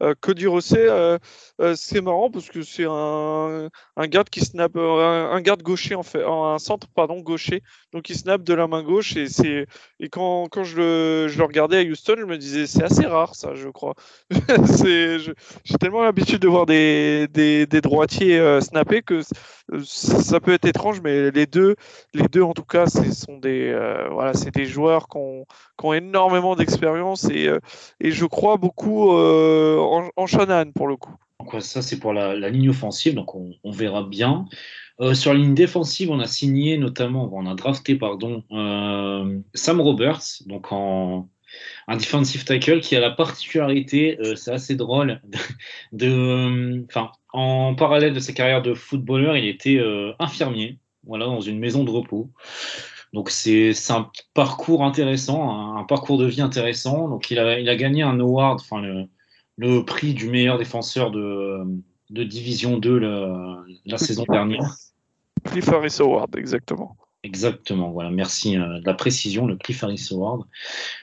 Euh, 0.03 0.13
Cody 0.19 0.45
Rosset, 0.45 0.89
euh, 0.89 1.17
euh, 1.61 1.73
c'est 1.77 2.01
marrant 2.01 2.29
parce 2.29 2.49
que 2.49 2.63
c'est 2.63 2.83
un, 2.85 3.69
un 3.95 4.07
garde 4.07 4.29
qui 4.29 4.41
snap, 4.41 4.75
un, 4.75 5.39
garde 5.39 5.63
gaucher 5.63 5.95
en 5.95 6.03
fait, 6.03 6.21
un 6.21 6.57
centre 6.59 6.87
pardon 6.93 7.21
gaucher, 7.21 7.63
donc 7.93 8.09
il 8.09 8.17
snap 8.17 8.43
de 8.43 8.53
la 8.53 8.67
main 8.67 8.83
gauche 8.83 9.15
et 9.15 9.27
et 10.01 10.09
quand, 10.09 10.49
quand 10.49 10.65
je, 10.65 10.75
le, 10.77 11.27
je 11.29 11.37
le 11.37 11.45
regardais 11.45 11.77
à 11.77 11.83
Houston, 11.83 12.15
je 12.17 12.25
me 12.25 12.37
disais 12.37 12.67
c'est 12.67 12.83
assez 12.83 13.05
rare 13.05 13.35
ça, 13.35 13.55
je 13.55 13.69
crois. 13.69 13.95
c'est 14.65 15.17
j'ai 15.65 15.77
tellement 15.77 16.03
l'habitude 16.03 16.39
de 16.39 16.47
voir 16.47 16.65
des, 16.65 17.27
des, 17.27 17.81
droitiers 17.81 18.59
snapper 18.61 19.01
que 19.01 19.21
ça 19.83 20.39
peut 20.39 20.53
être 20.53 20.65
étrange, 20.65 21.01
mais 21.01 21.31
les 21.31 21.45
deux, 21.45 21.75
les 22.13 22.27
deux 22.27 22.43
en 22.43 22.53
tout 22.53 22.63
cas, 22.63 22.87
ce 22.87 23.11
sont 23.11 23.37
des 23.37 23.73
voilà, 24.11 24.33
c'est 24.33 24.53
des 24.53 24.65
joueurs 24.65 25.07
qui 25.09 25.17
ont, 25.17 25.45
ont 25.83 25.93
énormément 25.93 26.55
d'expérience 26.55 27.25
et, 27.25 27.49
et 27.99 28.11
je 28.11 28.25
crois 28.25 28.57
beaucoup 28.57 29.09
en, 29.11 30.09
en 30.15 30.25
pour 30.73 30.87
le 30.87 30.95
coup. 30.95 31.15
Donc, 31.39 31.61
ça, 31.61 31.81
c'est 31.81 31.99
pour 31.99 32.13
la, 32.13 32.49
ligne 32.49 32.69
offensive, 32.69 33.13
donc 33.13 33.35
on, 33.35 33.71
verra 33.71 34.03
bien. 34.03 34.45
Euh, 35.01 35.13
sur 35.13 35.33
la 35.33 35.39
ligne 35.39 35.53
défensive, 35.53 36.09
on 36.09 36.19
a 36.19 36.27
signé 36.27 36.77
notamment, 36.77 37.29
on 37.33 37.45
a 37.45 37.55
drafté, 37.55 37.95
pardon, 37.95 38.43
euh, 38.51 39.39
Sam 39.53 39.81
Roberts, 39.81 40.43
donc 40.45 40.71
en, 40.71 41.29
un 41.87 41.97
defensive 41.97 42.45
tackle 42.45 42.81
qui 42.81 42.95
a 42.95 42.99
la 42.99 43.11
particularité, 43.11 44.17
euh, 44.19 44.35
c'est 44.35 44.51
assez 44.51 44.75
drôle, 44.75 45.21
de, 45.91 46.85
enfin, 46.85 47.11
en 47.33 47.75
parallèle 47.75 48.13
de 48.13 48.19
sa 48.19 48.33
carrière 48.33 48.61
de 48.61 48.73
footballeur, 48.73 49.37
il 49.37 49.47
était 49.47 49.81
infirmier, 50.19 50.79
voilà, 51.05 51.25
dans 51.25 51.41
une 51.41 51.59
maison 51.59 51.83
de 51.83 51.91
repos. 51.91 52.29
Donc 53.13 53.29
c'est 53.29 53.73
un 53.91 54.11
parcours 54.33 54.83
intéressant, 54.83 55.49
un, 55.49 55.77
un, 55.77 55.83
parcours 55.85 56.17
de 56.17 56.25
vie 56.25 56.41
intéressant. 56.41 57.07
Donc 57.07 57.31
il 57.31 57.39
a, 57.39 57.59
il 57.59 57.69
a 57.69 57.75
gagné 57.77 58.03
un 58.03 58.19
award, 58.19 58.59
enfin 58.59 58.81
le, 58.81 59.07
le 59.57 59.85
prix 59.85 60.13
du 60.13 60.29
meilleur 60.29 60.57
défenseur 60.57 61.11
de, 61.11 61.61
de 62.09 62.23
Division 62.23 62.77
2 62.77 62.97
la, 62.97 63.63
la 63.85 63.97
saison 63.97 64.25
dernière. 64.29 64.75
Cliff 65.45 65.69
Harris 65.69 65.97
Award, 65.99 66.35
exactement. 66.35 66.97
Exactement, 67.25 67.89
voilà, 67.89 68.11
merci 68.11 68.55
euh, 68.55 68.79
de 68.79 68.85
la 68.85 68.93
précision, 68.93 69.47
le 69.47 69.55
Cliff 69.55 69.83
Harris 69.83 70.09
Award. 70.11 70.43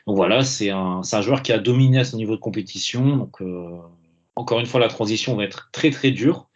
Donc 0.07 0.15
voilà, 0.15 0.45
c'est 0.45 0.71
un, 0.71 1.03
joueur 1.21 1.43
qui 1.43 1.51
a 1.53 1.59
dominé 1.59 1.99
à 1.99 2.05
ce 2.05 2.15
niveau 2.15 2.37
de 2.37 2.41
compétition. 2.41 3.17
Donc, 3.17 3.43
euh, 3.43 3.77
encore 4.37 4.61
une 4.61 4.67
fois, 4.67 4.79
la 4.79 4.87
transition 4.87 5.35
va 5.35 5.43
être 5.43 5.71
très 5.73 5.91
très 5.91 6.13
dure. 6.13 6.49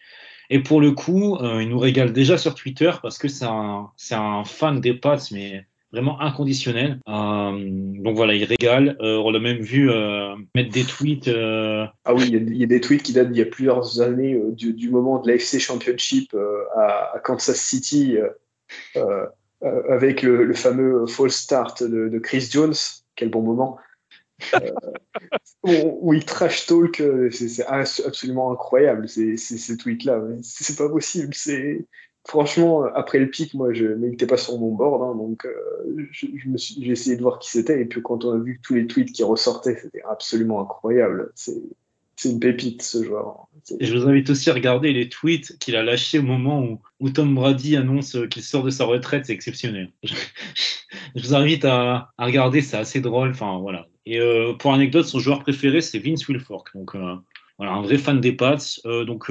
Et 0.50 0.60
pour 0.60 0.80
le 0.80 0.92
coup, 0.92 1.34
euh, 1.38 1.60
il 1.60 1.68
nous 1.68 1.80
régale 1.80 2.12
déjà 2.12 2.38
sur 2.38 2.54
Twitter 2.54 2.92
parce 3.02 3.18
que 3.18 3.26
c'est 3.26 3.44
un, 3.44 4.44
fan 4.44 4.80
des 4.80 4.94
Pats, 4.94 5.18
mais 5.32 5.66
vraiment 5.90 6.20
inconditionnel. 6.20 7.00
Donc 7.08 8.14
voilà, 8.14 8.34
il 8.34 8.44
régale. 8.44 8.96
On 9.00 9.30
l'a 9.32 9.40
même 9.40 9.62
vu 9.62 9.90
mettre 10.54 10.70
des 10.70 10.84
tweets. 10.84 11.28
Ah 11.28 12.14
oui, 12.14 12.28
il 12.30 12.56
y, 12.56 12.62
a 12.62 12.66
des 12.66 12.80
tweets 12.80 13.02
qui 13.02 13.14
datent 13.14 13.32
d'il 13.32 13.40
y 13.40 13.42
a 13.42 13.46
plusieurs 13.46 14.00
années, 14.00 14.40
du, 14.52 14.74
du, 14.74 14.90
moment 14.90 15.20
de 15.20 15.28
l'AFC 15.28 15.58
Championship 15.58 16.36
à, 16.76 17.18
Kansas 17.24 17.60
City, 17.60 18.16
avec 19.62 20.22
le, 20.22 20.52
fameux 20.54 21.06
false 21.06 21.36
start 21.36 21.82
de, 21.82 22.18
Chris 22.18 22.48
Jones. 22.50 22.74
Quel 23.14 23.30
bon 23.30 23.42
moment. 23.42 23.78
où, 25.62 26.12
il 26.12 26.24
trash 26.24 26.66
talk, 26.66 27.02
c'est 27.30 27.66
absolument 27.66 28.52
incroyable 28.52 29.08
ces, 29.08 29.36
ces 29.36 29.76
tweets-là. 29.76 30.22
C'est 30.42 30.76
pas 30.76 30.88
possible. 30.88 31.32
C'est 31.34 31.86
franchement, 32.26 32.84
après 32.94 33.18
le 33.18 33.30
pic, 33.30 33.54
moi, 33.54 33.72
je 33.72 33.86
n'étais 33.86 34.26
pas 34.26 34.36
sur 34.36 34.58
mon 34.58 34.72
board, 34.72 35.02
hein, 35.02 35.14
donc 35.14 35.46
euh, 35.46 36.08
j'ai 36.10 36.90
essayé 36.90 37.16
de 37.16 37.22
voir 37.22 37.38
qui 37.38 37.50
c'était, 37.50 37.80
et 37.80 37.84
puis 37.84 38.02
quand 38.02 38.24
on 38.24 38.32
a 38.32 38.38
vu 38.38 38.60
tous 38.62 38.74
les 38.74 38.86
tweets 38.86 39.12
qui 39.12 39.22
ressortaient, 39.22 39.78
c'était 39.80 40.02
absolument 40.08 40.60
incroyable. 40.60 41.32
C'est 42.16 42.30
une 42.30 42.40
pépite, 42.40 42.82
ce 42.82 43.04
joueur. 43.04 43.46
je 43.78 43.94
vous 43.94 44.08
invite 44.08 44.30
aussi 44.30 44.48
à 44.48 44.54
regarder 44.54 44.94
les 44.94 45.10
tweets 45.10 45.58
qu'il 45.58 45.76
a 45.76 45.82
lâchés 45.82 46.18
au 46.18 46.22
moment 46.22 46.80
où, 46.98 47.10
Tom 47.10 47.34
Brady 47.34 47.76
annonce 47.76 48.16
qu'il 48.30 48.42
sort 48.42 48.62
de 48.62 48.70
sa 48.70 48.86
retraite, 48.86 49.26
c'est 49.26 49.34
exceptionnel. 49.34 49.92
je 50.02 51.22
vous 51.22 51.34
invite 51.34 51.66
à, 51.66 52.14
regarder, 52.18 52.62
c'est 52.62 52.78
assez 52.78 53.00
drôle. 53.02 53.30
Enfin, 53.30 53.58
voilà. 53.58 53.86
Et 54.06 54.18
euh, 54.18 54.54
pour 54.54 54.72
anecdote, 54.72 55.04
son 55.04 55.18
joueur 55.18 55.40
préféré, 55.40 55.82
c'est 55.82 55.98
Vince 55.98 56.26
Wilfork. 56.26 56.74
Donc, 56.74 56.94
euh, 56.94 57.16
voilà, 57.58 57.72
un 57.72 57.82
vrai 57.82 57.98
fan 57.98 58.18
des 58.18 58.32
Pats. 58.32 58.56
donc, 58.84 59.30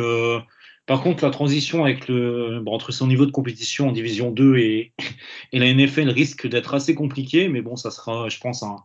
par 0.86 1.02
contre, 1.02 1.26
la 1.26 1.32
transition 1.32 1.84
avec 1.84 2.08
le, 2.08 2.62
entre 2.68 2.92
son 2.92 3.08
niveau 3.08 3.26
de 3.26 3.32
compétition 3.32 3.90
en 3.90 3.92
Division 3.92 4.32
2 4.32 4.58
et, 4.58 4.94
et 5.52 5.60
la 5.60 5.74
NFL 5.74 6.10
risque 6.10 6.48
d'être 6.48 6.76
assez 6.76 6.94
compliquée, 6.94 7.50
mais 7.50 7.62
bon, 7.62 7.76
ça 7.76 7.90
sera, 7.90 8.30
je 8.30 8.40
pense, 8.40 8.62
un, 8.62 8.78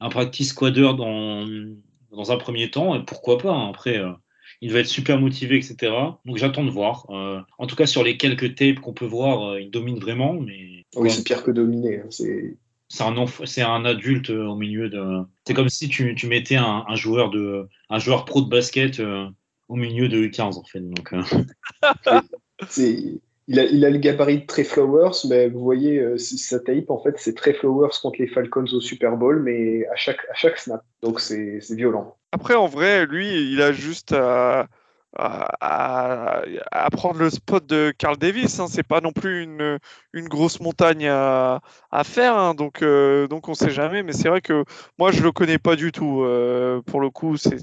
un 0.00 0.08
practice 0.10 0.50
squatter 0.50 0.92
dans, 0.96 1.46
dans 2.12 2.32
un 2.32 2.36
premier 2.36 2.70
temps, 2.70 2.94
et 2.94 3.04
pourquoi 3.04 3.38
pas, 3.38 3.52
hein. 3.52 3.68
après, 3.70 3.98
euh, 3.98 4.12
il 4.60 4.72
va 4.72 4.80
être 4.80 4.86
super 4.86 5.20
motivé, 5.20 5.56
etc. 5.56 5.92
Donc 6.24 6.36
j'attends 6.36 6.64
de 6.64 6.70
voir. 6.70 7.06
Euh, 7.10 7.40
en 7.58 7.66
tout 7.66 7.76
cas, 7.76 7.86
sur 7.86 8.02
les 8.02 8.16
quelques 8.16 8.54
tapes 8.54 8.80
qu'on 8.80 8.92
peut 8.92 9.06
voir, 9.06 9.50
euh, 9.50 9.60
il 9.60 9.70
domine 9.70 9.98
vraiment, 9.98 10.34
mais... 10.34 10.86
Oui, 10.96 11.10
c'est 11.10 11.24
pire 11.24 11.44
que 11.44 11.50
dominer, 11.50 12.00
hein. 12.00 12.06
c'est... 12.10 12.56
C'est 12.90 13.02
un, 13.02 13.26
c'est 13.44 13.60
un 13.60 13.84
adulte 13.84 14.30
au 14.30 14.54
milieu 14.54 14.88
de. 14.88 15.20
C'est 15.46 15.52
comme 15.52 15.68
si 15.68 15.90
tu, 15.90 16.14
tu 16.14 16.26
mettais 16.26 16.56
un, 16.56 16.86
un, 16.88 16.94
joueur 16.94 17.28
de, 17.28 17.68
un 17.90 17.98
joueur 17.98 18.24
pro 18.24 18.40
de 18.40 18.48
basket 18.48 19.02
au 19.68 19.76
milieu 19.76 20.08
de 20.08 20.26
15 20.26 20.56
en 20.56 20.64
fait. 20.64 20.80
Donc, 20.80 21.12
euh. 21.12 21.22
il, 23.48 23.84
a, 23.84 23.90
le 23.90 23.98
gabarit 23.98 24.40
de 24.40 24.46
Trey 24.46 24.64
Flowers, 24.64 25.26
mais 25.28 25.48
vous 25.48 25.60
voyez, 25.60 25.98
euh, 25.98 26.18
sa 26.18 26.60
tape, 26.60 26.90
en 26.90 27.02
fait, 27.02 27.14
c'est 27.16 27.34
Trey 27.34 27.54
Flowers 27.54 27.90
contre 28.02 28.20
les 28.20 28.28
Falcons 28.28 28.66
au 28.72 28.80
Super 28.80 29.16
Bowl, 29.16 29.42
mais 29.42 29.86
à 29.86 29.96
chaque, 29.96 30.20
à 30.30 30.34
chaque 30.34 30.58
snap. 30.58 30.82
Donc 31.02 31.20
c'est 31.20 31.58
violent. 31.70 32.14
Après, 32.32 32.54
en 32.54 32.66
vrai, 32.66 33.06
lui, 33.06 33.50
il 33.52 33.62
a 33.62 33.72
juste 33.72 34.12
à 34.12 34.68
à, 35.16 36.42
prendre 36.92 37.18
le 37.18 37.30
spot 37.30 37.66
de 37.66 37.92
Carl 37.96 38.16
Davis. 38.16 38.58
Hein. 38.60 38.66
C'est 38.68 38.86
pas 38.86 39.00
non 39.00 39.12
plus 39.12 39.42
une, 39.42 39.78
grosse 40.28 40.60
montagne 40.60 41.06
à, 41.08 41.60
faire, 42.04 42.36
hein. 42.36 42.54
donc, 42.54 42.82
euh, 42.82 43.26
donc 43.28 43.48
on 43.48 43.54
sait 43.54 43.70
jamais. 43.70 44.02
Mais 44.02 44.12
c'est 44.12 44.28
vrai 44.28 44.40
que 44.40 44.64
moi 44.98 45.12
je 45.12 45.22
le 45.22 45.32
connais 45.32 45.58
pas 45.58 45.76
du 45.76 45.92
tout. 45.92 46.22
Euh, 46.22 46.82
pour 46.82 47.00
le 47.00 47.10
coup, 47.10 47.36
c'est 47.36 47.58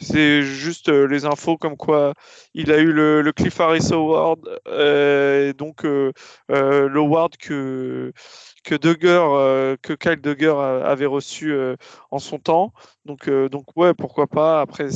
c'est 0.00 0.42
juste 0.42 0.88
euh, 0.88 1.06
les 1.06 1.24
infos 1.24 1.56
comme 1.56 1.76
quoi 1.76 2.14
il 2.54 2.72
a 2.72 2.78
eu 2.78 2.92
le, 2.92 3.32
Cliff 3.36 3.60
Harris 3.60 3.88
Award, 3.92 4.40
donc 5.58 5.84
l'award 6.48 7.36
que 7.36 8.12
que 8.64 8.76
que 8.76 9.92
Kyle 9.94 10.20
Duggar 10.20 10.58
avait 10.58 11.06
reçu 11.06 11.54
en 12.10 12.18
son 12.18 12.38
temps. 12.38 12.72
Donc, 13.04 13.28
donc 13.28 13.76
ouais, 13.76 13.94
pourquoi 13.94 14.26
pas. 14.26 14.60
Après, 14.60 14.88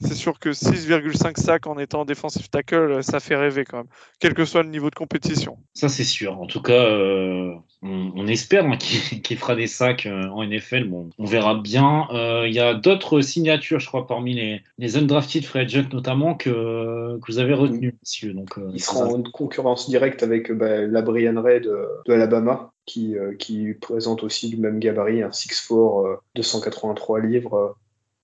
c'est 0.00 0.14
sûr 0.14 0.38
que 0.38 0.50
6,5 0.50 1.38
sacs 1.38 1.66
en 1.66 1.78
étant 1.78 2.04
défensif 2.04 2.50
tackle, 2.50 3.02
ça 3.02 3.20
fait 3.20 3.36
rêver 3.36 3.64
quand 3.64 3.78
même, 3.78 3.86
quel 4.18 4.34
que 4.34 4.44
soit 4.44 4.62
le 4.62 4.70
niveau 4.70 4.88
de 4.88 4.94
compétition. 4.94 5.58
Ça, 5.74 5.88
c'est 5.88 6.04
sûr. 6.04 6.40
En 6.40 6.46
tout 6.46 6.62
cas, 6.62 6.72
euh, 6.72 7.54
on, 7.82 8.26
espère 8.26 8.64
hein, 8.64 8.78
qu'il 9.22 9.36
fera 9.36 9.54
des 9.54 9.66
sacs 9.66 10.06
euh, 10.06 10.28
en 10.28 10.44
NFL. 10.44 10.84
Bon, 10.84 11.10
on 11.18 11.24
verra 11.26 11.54
bien. 11.54 12.08
Euh, 12.12 12.46
il 12.48 12.54
y 12.54 12.60
a 12.60 12.74
d'autres 12.74 13.20
signatures, 13.20 13.78
je 13.78 13.86
crois, 13.86 14.06
parmi 14.06 14.34
les, 14.34 14.62
les 14.78 14.96
undrafted 14.96 15.44
free 15.44 15.60
agents 15.60 15.88
notamment, 15.92 16.34
que, 16.34 17.18
que 17.18 17.32
vous 17.32 17.38
avez 17.38 17.54
retenu, 17.54 17.94
monsieur. 18.00 18.32
Donc, 18.32 18.54
Il 18.72 18.80
sera 18.80 19.06
en 19.06 19.22
concurrence 19.22 19.88
directe 19.88 20.22
avec 20.22 20.50
bah, 20.50 20.86
la 20.86 21.02
Brian 21.02 21.40
Ray 21.42 21.60
de, 21.60 21.86
de 22.06 22.12
Alabama. 22.12 22.72
Qui, 22.86 23.14
qui, 23.38 23.74
présente 23.74 24.24
aussi 24.24 24.50
le 24.50 24.58
même 24.58 24.80
gabarit, 24.80 25.22
un 25.22 25.28
6'4, 25.28 26.16
283 26.34 27.20
livres, 27.20 27.76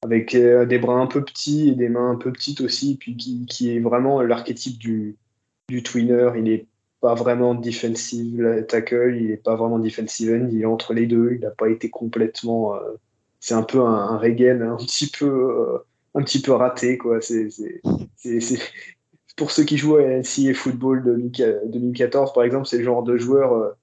avec 0.02 0.34
euh, 0.34 0.66
des 0.66 0.78
bras 0.78 0.98
un 1.00 1.06
peu 1.06 1.24
petits 1.24 1.68
et 1.68 1.74
des 1.74 1.88
mains 1.88 2.10
un 2.10 2.16
peu 2.16 2.32
petites 2.32 2.60
aussi, 2.60 2.96
puis 2.96 3.16
qui, 3.16 3.46
qui 3.46 3.74
est 3.74 3.80
vraiment 3.80 4.22
l'archétype 4.22 4.78
du, 4.78 5.16
du 5.68 5.82
twinner. 5.82 6.30
Il 6.36 6.48
est 6.48 6.66
pas 7.00 7.14
vraiment 7.14 7.54
defensive 7.54 8.64
tackle, 8.68 9.16
il 9.16 9.30
est 9.30 9.42
pas 9.42 9.56
vraiment 9.56 9.78
defensive 9.78 10.32
end, 10.32 10.48
il 10.50 10.62
est 10.62 10.66
entre 10.66 10.94
les 10.94 11.06
deux, 11.06 11.32
il 11.34 11.40
n'a 11.40 11.50
pas 11.50 11.68
été 11.68 11.90
complètement. 11.90 12.74
Euh, 12.76 12.80
c'est 13.40 13.54
un 13.54 13.62
peu 13.62 13.80
un, 13.80 13.84
un 13.84 14.16
un 14.16 14.76
petit 14.76 15.10
peu, 15.10 15.26
euh, 15.26 15.78
un 16.14 16.22
petit 16.22 16.40
peu 16.40 16.52
raté 16.52 16.98
quoi. 16.98 17.20
C'est, 17.20 17.48
pour 19.36 19.50
ceux 19.50 19.64
qui 19.64 19.76
jouent 19.76 19.96
à 19.96 20.02
NCAA 20.02 20.54
football 20.54 21.30
2014 21.66 22.32
par 22.32 22.44
exemple, 22.44 22.66
c'est 22.66 22.78
le 22.78 22.84
genre 22.84 23.02
de 23.02 23.16
joueur. 23.16 23.76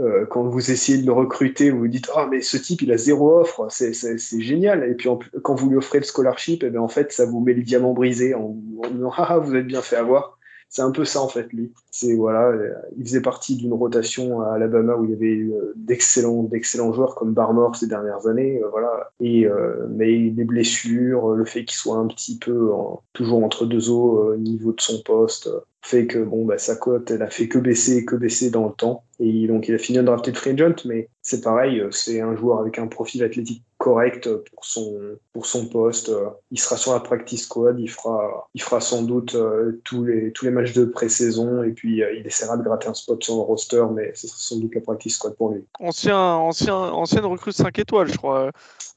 Euh, 0.00 0.26
quand 0.26 0.42
vous 0.42 0.72
essayez 0.72 0.98
de 0.98 1.06
le 1.06 1.12
recruter, 1.12 1.70
vous 1.70 1.78
vous 1.78 1.88
dites 1.88 2.10
ah 2.16 2.26
mais 2.28 2.40
ce 2.40 2.56
type 2.56 2.82
il 2.82 2.90
a 2.90 2.96
zéro 2.96 3.38
offre, 3.38 3.68
c'est 3.70 4.18
génial. 4.18 4.82
Et 4.90 4.94
puis 4.94 5.08
quand 5.42 5.54
vous 5.54 5.70
lui 5.70 5.76
offrez 5.76 5.98
le 5.98 6.04
scholarship, 6.04 6.64
et 6.64 6.66
eh 6.66 6.70
bien 6.70 6.80
en 6.80 6.88
fait 6.88 7.12
ça 7.12 7.26
vous 7.26 7.40
met 7.40 7.54
le 7.54 7.62
diamant 7.62 7.92
brisé 7.92 8.34
en, 8.34 8.56
en 8.82 8.90
disant 8.90 9.12
ah, 9.16 9.26
ah 9.30 9.38
vous 9.38 9.54
êtes 9.54 9.66
bien 9.66 9.82
fait 9.82 9.96
avoir 9.96 10.38
c'est 10.68 10.82
un 10.82 10.90
peu 10.90 11.04
ça 11.04 11.20
en 11.20 11.28
fait 11.28 11.52
lui. 11.52 11.72
C'est 11.92 12.14
voilà, 12.16 12.48
euh, 12.48 12.72
il 12.96 13.04
faisait 13.04 13.20
partie 13.20 13.54
d'une 13.54 13.72
rotation 13.72 14.40
à 14.40 14.54
Alabama 14.54 14.96
où 14.96 15.04
il 15.04 15.12
y 15.12 15.14
avait 15.14 15.54
euh, 15.54 15.72
d'excellents 15.76 16.42
d'excellents 16.42 16.92
joueurs 16.92 17.14
comme 17.14 17.32
Barmore 17.32 17.76
ces 17.76 17.86
dernières 17.86 18.26
années, 18.26 18.60
voilà. 18.72 19.12
Et 19.20 19.46
mais 19.90 20.06
les 20.06 20.44
blessures, 20.44 21.30
le 21.30 21.44
fait 21.44 21.64
qu'il 21.64 21.76
soit 21.76 21.96
un 21.96 22.08
petit 22.08 22.38
peu 22.38 22.72
toujours 23.12 23.44
entre 23.44 23.66
deux 23.66 23.88
eaux 23.90 24.32
au 24.32 24.36
niveau 24.36 24.72
de 24.72 24.80
son 24.80 25.00
poste, 25.02 25.48
fait 25.84 26.06
que 26.06 26.18
bon 26.18 26.46
bah 26.46 26.56
sa 26.56 26.76
cote 26.76 27.10
elle 27.10 27.22
a 27.22 27.28
fait 27.28 27.46
que 27.46 27.58
baisser 27.58 28.06
que 28.06 28.16
baisser 28.16 28.50
dans 28.50 28.66
le 28.66 28.72
temps. 28.72 29.04
Et 29.20 29.46
donc 29.46 29.68
il 29.68 29.74
a 29.74 29.78
fini 29.78 29.98
un 29.98 30.02
drafted 30.02 30.34
free 30.34 30.50
agent 30.50 30.86
mais 30.86 31.08
c'est 31.20 31.42
pareil 31.42 31.82
c'est 31.90 32.20
un 32.20 32.34
joueur 32.34 32.58
avec 32.58 32.78
un 32.78 32.86
profil 32.86 33.22
athlétique 33.22 33.62
correct 33.76 34.28
pour 34.50 34.64
son 34.64 34.98
pour 35.34 35.44
son 35.44 35.68
poste 35.68 36.10
il 36.50 36.58
sera 36.58 36.78
sur 36.78 36.94
la 36.94 37.00
practice 37.00 37.44
squad 37.44 37.78
il 37.78 37.90
fera 37.90 38.48
il 38.54 38.62
fera 38.62 38.80
sans 38.80 39.02
doute 39.02 39.34
euh, 39.34 39.80
tous 39.84 40.04
les 40.04 40.32
tous 40.32 40.46
les 40.46 40.50
matchs 40.50 40.72
de 40.72 40.86
pré-saison 40.86 41.62
et 41.62 41.72
puis 41.72 42.02
euh, 42.02 42.14
il 42.14 42.26
essaiera 42.26 42.56
de 42.56 42.62
gratter 42.62 42.88
un 42.88 42.94
spot 42.94 43.22
sur 43.22 43.36
le 43.36 43.42
roster 43.42 43.84
mais 43.94 44.10
ce 44.14 44.26
sera 44.26 44.38
sans 44.38 44.56
doute 44.56 44.74
la 44.74 44.80
practice 44.80 45.16
squad 45.16 45.34
pour 45.36 45.50
lui. 45.50 45.64
Ancien 45.80 46.18
ancien 46.18 46.74
ancienne 46.74 47.26
recrue 47.26 47.52
5 47.52 47.78
étoiles 47.78 48.10
je 48.10 48.16
crois. 48.16 48.50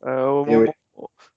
Euh, 0.06 0.26
au 0.28 0.46
moment, 0.46 0.74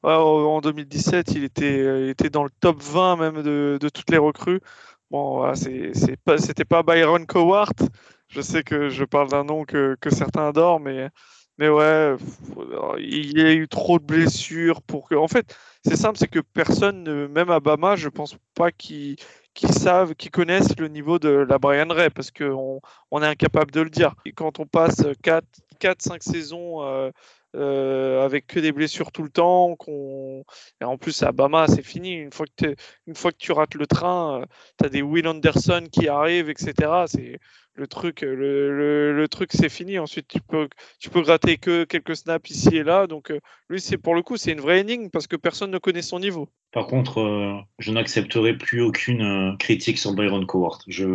en 0.03 0.61
2017, 0.61 1.33
il 1.33 1.45
était, 1.45 2.05
il 2.05 2.09
était 2.09 2.31
dans 2.31 2.45
le 2.45 2.51
top 2.61 2.81
20 2.81 3.17
même 3.17 3.43
de, 3.43 3.79
de 3.81 3.89
toutes 3.89 4.11
les 4.11 4.19
recrues. 4.19 4.61
Bon, 5.11 5.39
voilà, 5.39 5.55
c'est 5.57 6.17
pas, 6.25 6.39
c'était 6.39 6.65
pas 6.65 6.83
Byron 6.85 7.27
Cowart. 7.27 7.75
Je 8.29 8.41
sais 8.41 8.63
que 8.63 8.89
je 8.89 9.05
parle 9.05 9.29
d'un 9.29 9.43
nom 9.43 9.65
que, 9.65 9.97
que, 10.01 10.09
certains 10.09 10.49
adorent, 10.49 10.79
mais, 10.79 11.09
mais 11.59 11.69
ouais, 11.69 12.15
il 12.99 13.37
y 13.37 13.43
a 13.43 13.53
eu 13.53 13.67
trop 13.67 13.99
de 13.99 14.05
blessures 14.05 14.83
pour 14.83 15.09
que. 15.09 15.17
En 15.17 15.27
fait, 15.27 15.57
c'est 15.85 15.97
simple, 15.97 16.17
c'est 16.17 16.29
que 16.29 16.39
personne, 16.39 17.27
même 17.27 17.51
à 17.51 17.59
Bama, 17.59 17.97
je 17.97 18.09
pense 18.09 18.37
pas 18.55 18.71
qu'ils 18.71 19.17
savent, 19.57 20.15
qu'ils 20.15 20.31
connaissent 20.31 20.79
le 20.79 20.87
niveau 20.87 21.19
de 21.19 21.31
la 21.31 21.59
Brian 21.59 21.89
Ray, 21.89 22.11
parce 22.11 22.31
qu'on 22.31 22.81
on 23.11 23.23
est 23.23 23.27
incapable 23.27 23.73
de 23.73 23.81
le 23.81 23.91
dire. 23.91 24.15
Et 24.25 24.33
quand 24.33 24.61
on 24.61 24.67
passe 24.67 25.03
4-5 25.83 26.23
saisons 26.23 26.85
euh, 26.85 27.11
euh, 27.57 28.25
avec 28.25 28.47
que 28.47 28.61
des 28.61 28.73
blessures 28.73 29.13
tout 29.13 29.23
le 29.23 29.31
temps. 29.31 29.77
Et 30.81 30.85
en 30.85 30.97
plus, 30.99 31.23
à 31.23 31.33
Bama, 31.33 31.67
c'est 31.69 31.83
fini. 31.83 32.13
Une 32.13 32.33
fois 32.33 32.47
que, 32.57 33.37
tu 33.39 33.53
rates 33.53 33.75
le 33.75 33.87
train, 33.87 34.43
euh, 34.43 34.47
tu 34.79 34.87
as 34.87 34.89
des 34.89 35.03
Will 35.03 35.27
Anderson 35.27 35.87
qui 35.91 36.09
arrivent, 36.09 36.51
etc. 36.51 37.05
le 37.81 37.87
truc, 37.87 38.21
le, 38.21 39.17
le, 39.17 39.29
truc 39.29 39.51
c'est 39.55 39.71
fini. 39.71 39.99
Ensuite, 39.99 40.29
tu 40.29 40.41
peux, 40.41 40.69
tu 40.99 41.09
peux 41.09 41.23
gratter 41.23 41.57
que 41.57 41.85
quelques 41.85 42.15
snaps 42.15 42.51
ici 42.51 42.77
et 42.77 42.83
là. 42.83 43.07
Donc, 43.07 43.31
euh, 43.31 43.41
lui, 43.71 43.81
c'est 43.81 43.97
pour 43.97 44.15
le 44.15 44.21
coup, 44.21 44.37
c'est 44.37 44.53
une 44.53 44.61
vraie 44.61 44.81
énigme 44.81 45.09
parce 45.09 45.27
que 45.27 45.37
personne 45.37 45.71
ne 45.71 45.79
connaît 45.79 46.03
son 46.03 46.21
niveau. 46.21 46.49
Par 46.73 46.87
contre, 46.87 47.65
je 47.79 47.91
n'accepterai 47.91 48.57
plus 48.57 48.83
aucune 48.83 49.57
critique 49.59 49.99
sur 49.99 50.13
Byron 50.13 50.47
Cowart. 50.47 50.81
Je... 50.89 51.07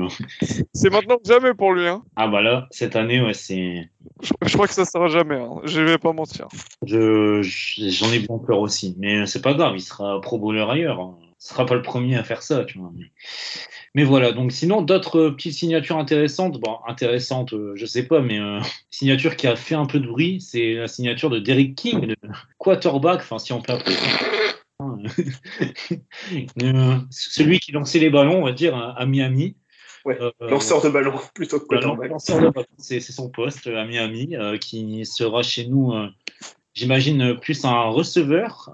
c'est 0.73 0.89
maintenant 0.89 1.17
que 1.17 1.27
jamais 1.27 1.53
pour 1.53 1.71
lui. 1.71 1.87
Hein. 1.87 2.03
Ah 2.15 2.27
bah 2.27 2.41
là, 2.41 2.67
cette 2.71 2.95
année, 2.95 3.21
ouais, 3.21 3.35
c'est 3.35 3.87
je, 4.21 4.53
crois 4.53 4.67
que 4.67 4.73
ça 4.73 4.85
sera 4.85 5.07
jamais. 5.07 5.35
Hein. 5.35 5.61
Je 5.65 5.81
vais 5.81 5.99
pas 5.99 6.13
mentir. 6.13 6.47
Je, 6.83 7.41
j'en 7.43 8.11
ai 8.11 8.19
bon 8.19 8.39
peur 8.39 8.59
aussi, 8.59 8.95
mais 8.97 9.27
c'est 9.27 9.41
pas 9.41 9.53
grave. 9.53 9.73
Il 9.75 9.81
sera 9.81 10.19
pro 10.19 10.39
bowler 10.39 10.65
ailleurs. 10.67 10.99
Hein. 10.99 11.15
Ce 11.37 11.49
sera 11.49 11.67
pas 11.67 11.75
le 11.75 11.83
premier 11.83 12.15
à 12.17 12.23
faire 12.23 12.41
ça, 12.41 12.65
tu 12.65 12.79
vois. 12.79 12.91
Mais 13.95 14.03
voilà. 14.03 14.31
Donc 14.31 14.51
sinon, 14.51 14.81
d'autres 14.83 15.29
petites 15.29 15.53
signatures 15.53 15.97
intéressantes. 15.97 16.59
Bon, 16.59 16.77
intéressantes, 16.87 17.53
euh, 17.53 17.73
je 17.75 17.85
sais 17.85 18.03
pas, 18.03 18.21
mais 18.21 18.39
euh, 18.39 18.59
signature 18.91 19.35
qui 19.35 19.47
a 19.47 19.55
fait 19.55 19.75
un 19.75 19.87
peu 19.87 19.99
de 19.99 20.07
bruit, 20.07 20.39
c'est 20.41 20.75
la 20.75 20.87
signature 20.87 21.31
de 21.31 21.39
Derek 21.39 21.75
King, 21.75 22.05
le 22.05 22.15
quarterback. 22.59 23.21
Enfin, 23.21 23.39
si 23.39 23.53
on 23.53 23.61
peut 23.61 23.73
appeler 23.73 23.95
ça. 23.95 24.07
Euh, 26.61 26.97
celui 27.09 27.59
qui 27.59 27.71
lançait 27.71 27.99
les 27.99 28.09
ballons, 28.09 28.41
on 28.41 28.45
va 28.45 28.51
dire, 28.51 28.75
à 28.75 29.05
Miami. 29.05 29.55
Ouais, 30.05 30.19
euh, 30.21 30.31
lanceur 30.39 30.83
de 30.83 30.89
ballon 30.89 31.13
plutôt 31.33 31.59
que 31.59 31.65
quarterback. 31.65 32.11
Lanceur 32.11 32.39
de 32.39 32.49
ballon, 32.49 32.67
c'est 32.77 32.99
son 32.99 33.29
poste 33.29 33.67
à 33.67 33.85
Miami, 33.85 34.35
euh, 34.35 34.57
qui 34.57 35.03
sera 35.05 35.41
chez 35.41 35.65
nous, 35.65 35.93
euh, 35.93 36.07
j'imagine, 36.75 37.39
plus 37.39 37.65
un 37.65 37.85
receveur. 37.85 38.71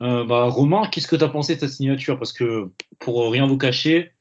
Bah, 0.00 0.44
Romain, 0.44 0.88
qu'est-ce 0.88 1.08
que 1.08 1.16
tu 1.16 1.24
as 1.24 1.28
pensé 1.28 1.54
de 1.54 1.60
cette 1.60 1.70
signature? 1.70 2.18
Parce 2.18 2.32
que 2.32 2.70
pour 2.98 3.30
rien 3.30 3.46
vous 3.46 3.58
cacher, 3.58 4.12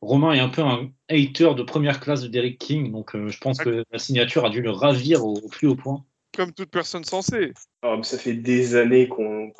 Romain 0.00 0.32
est 0.32 0.40
un 0.40 0.48
peu 0.48 0.62
un 0.62 0.90
hater 1.08 1.54
de 1.54 1.62
première 1.62 2.00
classe 2.00 2.22
de 2.22 2.28
Derek 2.28 2.58
King, 2.58 2.90
donc 2.90 3.12
je 3.14 3.38
pense 3.38 3.58
que 3.58 3.84
la 3.90 3.98
signature 3.98 4.44
a 4.44 4.50
dû 4.50 4.60
le 4.60 4.70
ravir 4.70 5.24
au 5.24 5.40
plus 5.48 5.68
haut 5.68 5.76
point 5.76 6.04
comme 6.36 6.52
toute 6.52 6.70
personne 6.70 7.04
sensée. 7.04 7.52
Ah, 7.82 7.98
ça 8.02 8.18
fait 8.18 8.34
des 8.34 8.74
années 8.74 9.08
qu'on 9.08 9.52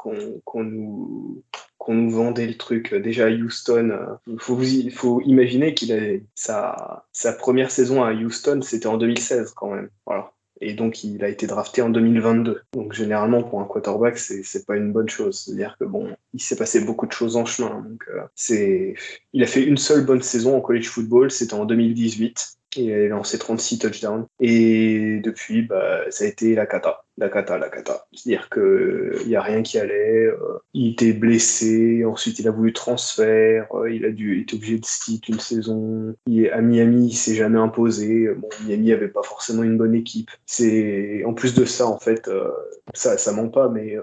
nous, 0.54 1.44
nous 1.88 2.10
vendait 2.10 2.46
le 2.46 2.56
truc. 2.56 2.94
Déjà 2.94 3.26
à 3.26 3.30
Houston, 3.30 4.18
il 4.26 4.40
faut, 4.40 4.58
faut 4.92 5.20
imaginer 5.22 5.74
qu'il 5.74 5.92
a 5.92 6.18
sa, 6.34 7.06
sa 7.12 7.32
première 7.32 7.70
saison 7.70 8.02
à 8.02 8.12
Houston, 8.12 8.60
c'était 8.62 8.86
en 8.86 8.96
2016 8.96 9.52
quand 9.54 9.74
même. 9.74 9.90
Voilà. 10.06 10.32
Et 10.64 10.74
donc, 10.74 11.02
il 11.02 11.24
a 11.24 11.28
été 11.28 11.48
drafté 11.48 11.82
en 11.82 11.90
2022. 11.90 12.62
Donc, 12.72 12.92
généralement, 12.92 13.42
pour 13.42 13.60
un 13.60 13.64
quarterback, 13.64 14.16
c'est 14.16 14.64
pas 14.64 14.76
une 14.76 14.92
bonne 14.92 15.08
chose. 15.08 15.40
C'est-à-dire 15.40 15.76
que 15.78 15.84
bon, 15.84 16.14
il 16.32 16.40
s'est 16.40 16.56
passé 16.56 16.84
beaucoup 16.84 17.06
de 17.06 17.12
choses 17.12 17.36
en 17.36 17.44
chemin. 17.44 17.80
Donc, 17.80 18.04
euh, 18.08 18.22
c'est, 18.36 18.94
il 19.32 19.42
a 19.42 19.46
fait 19.46 19.64
une 19.64 19.76
seule 19.76 20.06
bonne 20.06 20.22
saison 20.22 20.56
en 20.56 20.60
college 20.60 20.88
football, 20.88 21.32
c'était 21.32 21.54
en 21.54 21.64
2018 21.64 22.58
il 22.76 22.92
a 22.92 23.08
lancé 23.08 23.38
36 23.38 23.78
touchdowns. 23.78 24.26
Et 24.40 25.20
depuis, 25.22 25.62
bah, 25.62 26.00
ça 26.10 26.24
a 26.24 26.26
été 26.26 26.54
la 26.54 26.66
cata, 26.66 27.04
la 27.18 27.28
cata, 27.28 27.58
la 27.58 27.68
cata. 27.68 28.06
C'est-à-dire 28.12 28.48
qu'il 28.50 29.28
n'y 29.28 29.36
a 29.36 29.42
rien 29.42 29.62
qui 29.62 29.78
allait. 29.78 30.26
Euh, 30.26 30.58
il 30.74 30.92
était 30.92 31.12
blessé, 31.12 32.04
ensuite 32.04 32.38
il 32.38 32.48
a 32.48 32.50
voulu 32.50 32.72
transfert, 32.72 33.66
euh, 33.74 33.90
il 33.90 34.04
a 34.04 34.10
dû, 34.10 34.40
être 34.42 34.54
obligé 34.54 34.78
de 34.78 34.84
stick 34.84 35.28
une 35.28 35.40
saison. 35.40 36.14
Il, 36.26 36.48
à 36.50 36.60
Miami, 36.60 37.08
il 37.08 37.16
s'est 37.16 37.34
jamais 37.34 37.58
imposé. 37.58 38.28
Bon, 38.34 38.48
Miami 38.66 38.92
avait 38.92 39.08
pas 39.08 39.22
forcément 39.22 39.62
une 39.62 39.76
bonne 39.76 39.94
équipe. 39.94 40.30
C'est 40.46 41.24
en 41.24 41.34
plus 41.34 41.54
de 41.54 41.64
ça, 41.64 41.86
en 41.86 41.98
fait, 41.98 42.28
euh, 42.28 42.50
ça, 42.94 43.18
ça 43.18 43.32
ment 43.32 43.48
pas, 43.48 43.68
mais 43.68 43.96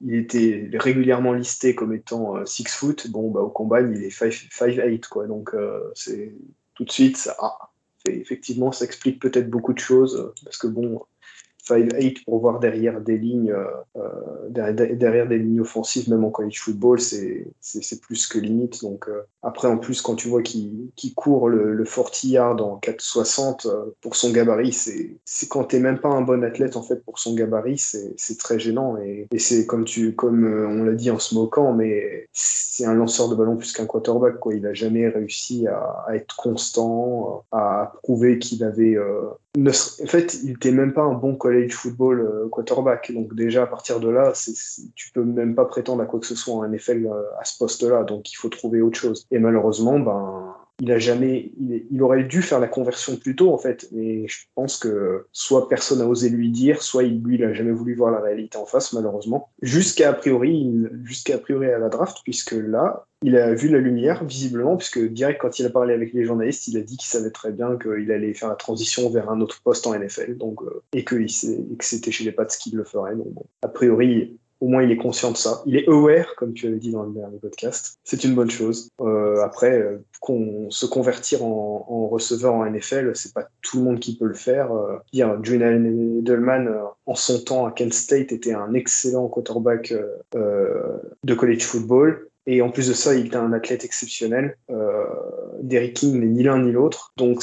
il 0.00 0.14
était 0.14 0.70
régulièrement 0.74 1.32
listé 1.32 1.74
comme 1.74 1.94
étant 1.94 2.44
6 2.44 2.68
foot. 2.68 3.10
Bon, 3.10 3.30
bah, 3.30 3.40
au 3.40 3.50
combat, 3.50 3.80
il 3.80 4.02
est 4.02 4.10
5'8, 4.10 5.08
quoi. 5.08 5.26
Donc, 5.26 5.54
c'est 5.94 6.34
tout 6.74 6.84
de 6.84 6.90
suite, 6.90 7.16
ça, 7.16 7.36
effectivement, 8.08 8.72
ça 8.72 8.84
explique 8.84 9.20
peut-être 9.20 9.50
beaucoup 9.50 9.72
de 9.72 9.78
choses, 9.78 10.32
parce 10.44 10.58
que 10.58 10.66
bon, 10.66 11.02
5-8 11.68 12.24
pour 12.24 12.40
voir 12.40 12.58
derrière 12.58 13.00
des 13.00 13.18
lignes, 13.18 13.52
euh, 13.52 13.64
euh, 13.96 14.48
derrière, 14.50 15.28
des 15.28 15.38
lignes 15.38 15.60
offensives, 15.60 16.10
même 16.10 16.24
en 16.24 16.30
college 16.30 16.60
football, 16.60 17.00
c'est 17.00 18.00
plus 18.00 18.26
que 18.26 18.38
limite. 18.38 18.82
Donc 18.82 19.08
euh, 19.08 19.22
après, 19.42 19.68
en 19.68 19.78
plus, 19.78 20.02
quand 20.02 20.16
tu 20.16 20.28
vois 20.28 20.42
qu'il 20.42 20.90
court 21.14 21.48
le, 21.48 21.74
le 21.74 21.84
40 21.84 22.24
yard 22.24 22.60
en 22.60 22.78
4,60 22.78 23.68
pour 24.00 24.16
son 24.16 24.32
gabarit, 24.32 24.72
c'est 24.72 25.48
quand 25.48 25.64
t'es 25.64 25.78
même 25.78 25.98
pas 25.98 26.08
un 26.08 26.22
bon 26.22 26.42
athlète 26.44 26.76
en 26.76 26.82
fait 26.82 27.04
pour 27.04 27.18
son 27.18 27.34
gabarit, 27.34 27.78
c'est 27.78 28.38
très 28.38 28.58
gênant 28.58 28.96
et, 28.98 29.28
c'est 29.38 29.66
comme 29.66 29.84
tu 29.84 30.14
comme 30.14 30.44
on 30.44 30.84
l'a 30.84 30.94
dit 30.94 31.10
en 31.10 31.18
se 31.18 31.34
moquant, 31.34 31.72
mais 31.72 32.28
c'est 32.32 32.84
un 32.84 32.94
lanceur 32.94 33.28
de 33.28 33.34
ballon 33.34 33.56
plus 33.56 33.72
qu'un 33.72 33.86
quarterback 33.86 34.38
quoi. 34.38 34.54
Il 34.54 34.66
a 34.66 34.72
jamais 34.72 35.08
réussi 35.08 35.66
à 35.66 36.14
être 36.14 36.36
constant, 36.36 37.44
à 37.50 37.92
prouver 38.02 38.38
qu'il 38.38 38.62
avait 38.64 38.96
en 39.58 40.06
fait, 40.06 40.38
il 40.42 40.52
n'était 40.52 40.72
même 40.72 40.94
pas 40.94 41.02
un 41.02 41.12
bon 41.12 41.36
college 41.36 41.72
football 41.72 42.20
euh, 42.20 42.48
quarterback. 42.48 43.12
Donc 43.12 43.34
déjà, 43.34 43.64
à 43.64 43.66
partir 43.66 44.00
de 44.00 44.08
là, 44.08 44.32
tu 44.32 44.52
tu 44.94 45.12
peux 45.12 45.24
même 45.24 45.54
pas 45.54 45.66
prétendre 45.66 46.02
à 46.02 46.06
quoi 46.06 46.20
que 46.20 46.26
ce 46.26 46.34
soit 46.34 46.54
en 46.54 46.66
NFL 46.66 47.06
euh, 47.06 47.22
à 47.38 47.44
ce 47.44 47.58
poste-là. 47.58 48.04
Donc 48.04 48.32
il 48.32 48.36
faut 48.36 48.48
trouver 48.48 48.80
autre 48.80 48.98
chose. 48.98 49.26
Et 49.30 49.38
malheureusement, 49.38 49.98
ben, 49.98 50.41
il 50.80 50.90
a 50.90 50.98
jamais, 50.98 51.52
il, 51.58 52.02
aurait 52.02 52.24
dû 52.24 52.42
faire 52.42 52.58
la 52.58 52.68
conversion 52.68 53.16
plus 53.16 53.36
tôt 53.36 53.52
en 53.52 53.58
fait, 53.58 53.88
mais 53.92 54.26
je 54.26 54.38
pense 54.54 54.78
que 54.78 55.26
soit 55.32 55.68
personne 55.68 55.98
n'a 55.98 56.06
osé 56.06 56.28
lui 56.28 56.50
dire, 56.50 56.82
soit 56.82 57.04
il, 57.04 57.22
lui, 57.22 57.36
il 57.36 57.44
a 57.44 57.52
jamais 57.52 57.70
voulu 57.70 57.94
voir 57.94 58.10
la 58.10 58.20
réalité 58.20 58.58
en 58.58 58.66
face 58.66 58.92
malheureusement. 58.92 59.50
Jusqu'à 59.60 60.10
a 60.10 60.12
priori, 60.12 60.72
jusqu'à 61.04 61.38
priori 61.38 61.66
à 61.68 61.78
la 61.78 61.88
draft, 61.88 62.18
puisque 62.24 62.52
là, 62.52 63.06
il 63.22 63.36
a 63.36 63.54
vu 63.54 63.68
la 63.68 63.78
lumière 63.78 64.24
visiblement, 64.24 64.76
puisque 64.76 64.98
direct 64.98 65.40
quand 65.40 65.58
il 65.58 65.66
a 65.66 65.70
parlé 65.70 65.94
avec 65.94 66.12
les 66.12 66.24
journalistes, 66.24 66.66
il 66.68 66.76
a 66.76 66.80
dit 66.80 66.96
qu'il 66.96 67.08
savait 67.08 67.30
très 67.30 67.52
bien 67.52 67.76
qu'il 67.76 68.10
allait 68.10 68.34
faire 68.34 68.48
la 68.48 68.56
transition 68.56 69.08
vers 69.10 69.30
un 69.30 69.40
autre 69.40 69.60
poste 69.62 69.86
en 69.86 69.96
NFL, 69.96 70.36
donc 70.36 70.62
euh, 70.62 70.82
et 70.92 71.04
que, 71.04 71.16
c'était 71.28 72.10
chez 72.10 72.24
les 72.24 72.32
Pats 72.32 72.46
qu'il 72.46 72.76
le 72.76 72.84
ferait. 72.84 73.14
Donc 73.14 73.32
a 73.62 73.68
priori, 73.68 74.36
Au 74.62 74.68
moins, 74.68 74.84
il 74.84 74.92
est 74.92 74.96
conscient 74.96 75.32
de 75.32 75.36
ça. 75.36 75.60
Il 75.66 75.74
est 75.74 75.88
aware, 75.88 76.36
comme 76.36 76.54
tu 76.54 76.68
avais 76.68 76.76
dit 76.76 76.92
dans 76.92 77.02
le 77.02 77.12
dernier 77.12 77.36
podcast. 77.38 77.98
C'est 78.04 78.22
une 78.22 78.36
bonne 78.36 78.48
chose. 78.48 78.90
Euh, 79.00 79.42
après, 79.42 79.72
euh, 79.72 79.96
qu'on 80.20 80.70
se 80.70 80.86
convertir 80.86 81.44
en, 81.44 82.06
receveur 82.06 82.54
en 82.54 82.64
NFL, 82.64 83.10
c'est 83.16 83.34
pas 83.34 83.48
tout 83.60 83.78
le 83.78 83.82
monde 83.82 83.98
qui 83.98 84.16
peut 84.16 84.26
le 84.26 84.34
faire. 84.34 84.72
Euh, 84.72 84.98
dire 85.12 85.36
Julian 85.42 85.84
Edelman, 85.84 86.68
euh, 86.68 86.84
en 87.06 87.16
son 87.16 87.40
temps 87.42 87.66
à 87.66 87.72
Kent 87.72 87.92
State, 87.92 88.30
était 88.30 88.54
un 88.54 88.72
excellent 88.72 89.26
quarterback 89.26 89.92
de 90.32 91.34
college 91.34 91.64
football. 91.64 92.28
Et 92.46 92.62
en 92.62 92.70
plus 92.70 92.86
de 92.86 92.94
ça, 92.94 93.16
il 93.16 93.26
est 93.26 93.36
un 93.36 93.52
athlète 93.52 93.84
exceptionnel. 93.84 94.56
Derrick 95.60 95.94
King 95.94 96.20
n'est 96.20 96.26
ni 96.26 96.44
l'un 96.44 96.62
ni 96.62 96.70
l'autre. 96.70 97.12
Donc 97.16 97.42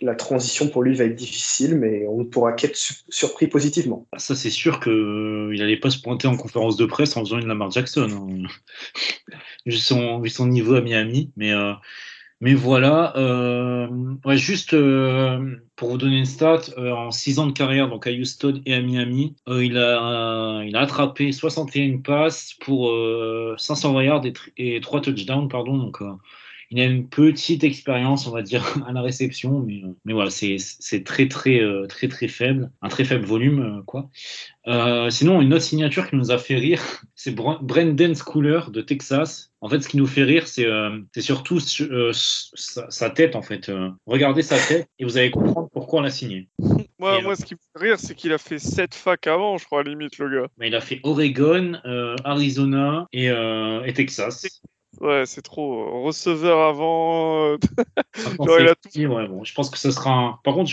la 0.00 0.14
transition 0.14 0.68
pour 0.68 0.82
lui 0.82 0.94
va 0.94 1.04
être 1.04 1.16
difficile, 1.16 1.76
mais 1.76 2.06
on 2.08 2.18
ne 2.18 2.24
pourra 2.24 2.52
qu'être 2.52 2.78
surpris 3.08 3.48
positivement. 3.48 4.06
Ça, 4.16 4.36
c'est 4.36 4.50
sûr 4.50 4.80
qu'il 4.80 5.56
n'allait 5.58 5.78
pas 5.78 5.90
se 5.90 6.00
pointer 6.00 6.28
en 6.28 6.36
conférence 6.36 6.76
de 6.76 6.86
presse 6.86 7.16
en 7.16 7.24
faisant 7.24 7.38
une 7.38 7.48
Lamar 7.48 7.70
Jackson, 7.70 8.08
hein. 8.10 8.48
vu, 9.66 9.76
son, 9.76 10.46
niveau 10.46 10.74
à 10.74 10.80
Miami. 10.80 11.30
Mais, 11.36 11.52
euh, 11.52 11.72
voilà, 12.40 13.16
euh, 13.16 13.88
juste 14.36 14.72
euh, 14.72 15.56
pour 15.74 15.90
vous 15.90 15.98
donner 15.98 16.18
une 16.18 16.24
stat, 16.24 16.60
euh, 16.78 16.92
en 16.92 17.10
6 17.10 17.40
ans 17.40 17.46
de 17.46 17.52
carrière, 17.52 17.88
donc 17.88 18.06
à 18.06 18.12
Houston 18.12 18.62
et 18.64 18.74
à 18.74 18.80
Miami, 18.80 19.34
euh, 19.48 19.64
il, 19.64 19.76
a, 19.76 20.62
attrapé 20.80 21.32
61 21.32 21.98
passes 21.98 22.54
pour 22.60 22.92
500 23.58 24.00
yards 24.00 24.26
et, 24.26 24.76
et 24.76 24.80
3 24.80 25.00
touchdowns, 25.00 25.48
pardon, 25.48 25.90
il 26.70 26.80
a 26.80 26.84
une 26.84 27.08
petite 27.08 27.64
expérience, 27.64 28.26
on 28.26 28.30
va 28.30 28.42
dire, 28.42 28.62
à 28.86 28.92
la 28.92 29.02
réception, 29.02 29.60
mais, 29.60 29.82
euh, 29.84 29.94
mais 30.04 30.12
voilà, 30.12 30.30
c'est 30.30 30.58
très, 31.04 31.28
très, 31.28 31.60
euh, 31.60 31.86
très, 31.86 32.08
très 32.08 32.28
faible, 32.28 32.70
un 32.82 32.88
très 32.88 33.04
faible 33.04 33.24
volume, 33.24 33.60
euh, 33.60 33.82
quoi. 33.82 34.10
Euh, 34.66 35.08
sinon, 35.08 35.40
une 35.40 35.54
autre 35.54 35.64
signature 35.64 36.10
qui 36.10 36.16
nous 36.16 36.30
a 36.30 36.36
fait 36.36 36.56
rire, 36.56 36.82
c'est 37.14 37.34
Brendan 37.34 38.14
Schooler 38.14 38.60
de 38.70 38.82
Texas. 38.82 39.50
En 39.60 39.68
fait, 39.68 39.80
ce 39.80 39.88
qui 39.88 39.96
nous 39.96 40.06
fait 40.06 40.22
rire, 40.22 40.46
c'est 40.46 40.66
euh, 40.66 41.00
surtout 41.18 41.58
euh, 41.80 42.12
sa, 42.12 42.88
sa, 42.90 43.10
tête, 43.10 43.34
en 43.34 43.42
fait. 43.42 43.72
regardez 44.06 44.42
sa 44.42 44.56
tête 44.58 44.88
et 44.98 45.04
vous 45.04 45.16
allez 45.16 45.30
comprendre 45.30 45.68
pourquoi 45.72 46.00
on 46.00 46.02
l'a 46.02 46.10
signé. 46.10 46.48
moi, 46.98 47.20
moi 47.22 47.34
ce 47.34 47.44
qui 47.44 47.54
me 47.54 47.58
fait 47.58 47.86
rire, 47.88 47.98
c'est 47.98 48.14
qu'il 48.14 48.32
a 48.32 48.38
fait 48.38 48.58
7 48.58 48.94
facs 48.94 49.26
avant, 49.26 49.56
je 49.56 49.64
crois, 49.64 49.82
limite, 49.82 50.18
le 50.18 50.28
gars. 50.28 50.48
Mais 50.58 50.68
il 50.68 50.74
a 50.74 50.80
fait 50.80 51.00
Oregon, 51.02 51.80
Arizona 52.24 53.08
et, 53.12 53.26
et 53.26 53.92
Texas. 53.94 54.60
Ouais, 55.00 55.24
c'est 55.26 55.42
trop. 55.42 56.02
Receveur 56.02 56.60
avant. 56.60 57.52
Euh, 57.52 57.58
Genre, 58.16 58.60
il 58.60 58.68
a 58.68 58.74
tout... 58.74 58.88
ouais, 58.98 59.28
bon, 59.28 59.44
je 59.44 59.54
pense 59.54 59.70
que 59.70 59.78
ce 59.78 59.90
sera 59.90 60.10
un. 60.10 60.38
Par 60.44 60.54
contre, 60.54 60.70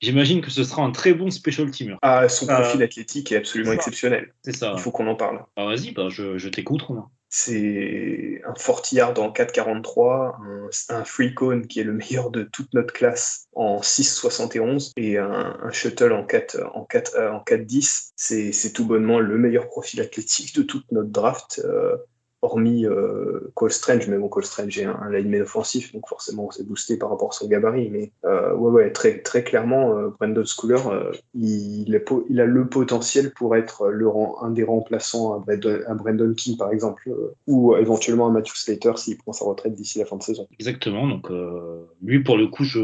j'imagine 0.00 0.40
que 0.40 0.50
ce 0.50 0.64
sera 0.64 0.82
un 0.82 0.90
très 0.90 1.12
bon 1.12 1.30
special 1.30 1.70
teamer. 1.70 1.96
Ah, 2.02 2.28
son 2.28 2.46
profil 2.46 2.82
euh... 2.82 2.84
athlétique 2.84 3.32
est 3.32 3.36
absolument 3.36 3.72
exceptionnel. 3.72 4.32
C'est 4.42 4.56
ça. 4.56 4.72
Il 4.76 4.80
faut 4.80 4.90
qu'on 4.90 5.06
en 5.06 5.16
parle. 5.16 5.44
Ah, 5.56 5.64
vas-y, 5.64 5.92
bah, 5.92 6.08
je, 6.08 6.38
je 6.38 6.48
t'écoute, 6.48 6.82
Romain. 6.82 7.08
C'est 7.36 8.40
un 8.46 8.52
40 8.52 8.92
yard 8.92 9.18
en 9.18 9.32
4,43, 9.32 10.36
un, 10.36 10.96
un 10.96 11.04
free 11.04 11.34
cone 11.34 11.66
qui 11.66 11.80
est 11.80 11.82
le 11.82 11.92
meilleur 11.92 12.30
de 12.30 12.44
toute 12.44 12.72
notre 12.74 12.94
classe 12.94 13.48
en 13.56 13.80
6,71 13.80 14.92
et 14.96 15.18
un, 15.18 15.56
un, 15.60 15.70
shuttle 15.72 16.12
en 16.12 16.24
4 16.24 16.60
en 16.74 16.84
4 16.84 17.18
en 17.32 17.40
4,10. 17.40 18.12
C'est 18.14 18.72
tout 18.72 18.86
bonnement 18.86 19.18
le 19.18 19.36
meilleur 19.36 19.66
profil 19.66 20.00
athlétique 20.00 20.54
de 20.54 20.62
toute 20.62 20.92
notre 20.92 21.08
draft. 21.08 21.60
Euh, 21.64 21.96
hormis 22.44 22.86
euh, 22.86 23.50
Cole 23.54 23.72
Strange, 23.72 24.08
mais 24.08 24.18
bon, 24.18 24.28
Cole 24.28 24.44
Strange 24.44 24.78
est 24.78 24.84
un, 24.84 24.98
un 25.00 25.10
lineman 25.10 25.42
offensif, 25.42 25.92
donc 25.92 26.08
forcément 26.08 26.50
c'est 26.50 26.66
boosté 26.66 26.96
par 26.96 27.10
rapport 27.10 27.30
à 27.30 27.32
son 27.32 27.48
gabarit. 27.48 27.90
Mais 27.90 28.12
euh, 28.24 28.54
ouais, 28.54 28.70
ouais, 28.70 28.92
très, 28.92 29.20
très 29.20 29.42
clairement, 29.42 29.96
euh, 29.96 30.08
Brandon 30.18 30.44
Schooler, 30.44 30.80
euh, 30.86 31.12
il, 31.34 31.94
est, 31.94 32.04
il, 32.28 32.40
a 32.40 32.46
le 32.46 32.68
potentiel 32.68 33.32
pour 33.32 33.56
être 33.56 33.88
le, 33.88 34.08
un 34.42 34.50
des 34.50 34.64
remplaçants 34.64 35.34
à 35.34 35.38
Brandon, 35.38 35.80
à 35.86 35.94
Brandon 35.94 36.34
King, 36.34 36.56
par 36.56 36.70
exemple, 36.70 37.08
euh, 37.08 37.34
ou 37.46 37.74
éventuellement 37.76 38.26
à 38.26 38.30
Matthew 38.30 38.54
Slater 38.56 38.92
s'il 38.96 39.16
prend 39.18 39.32
sa 39.32 39.44
retraite 39.44 39.74
d'ici 39.74 39.98
la 39.98 40.04
fin 40.04 40.16
de 40.16 40.22
saison. 40.22 40.46
Exactement, 40.58 41.08
donc 41.08 41.30
euh, 41.30 41.84
lui, 42.02 42.22
pour 42.22 42.36
le 42.36 42.46
coup, 42.48 42.64
je 42.64 42.80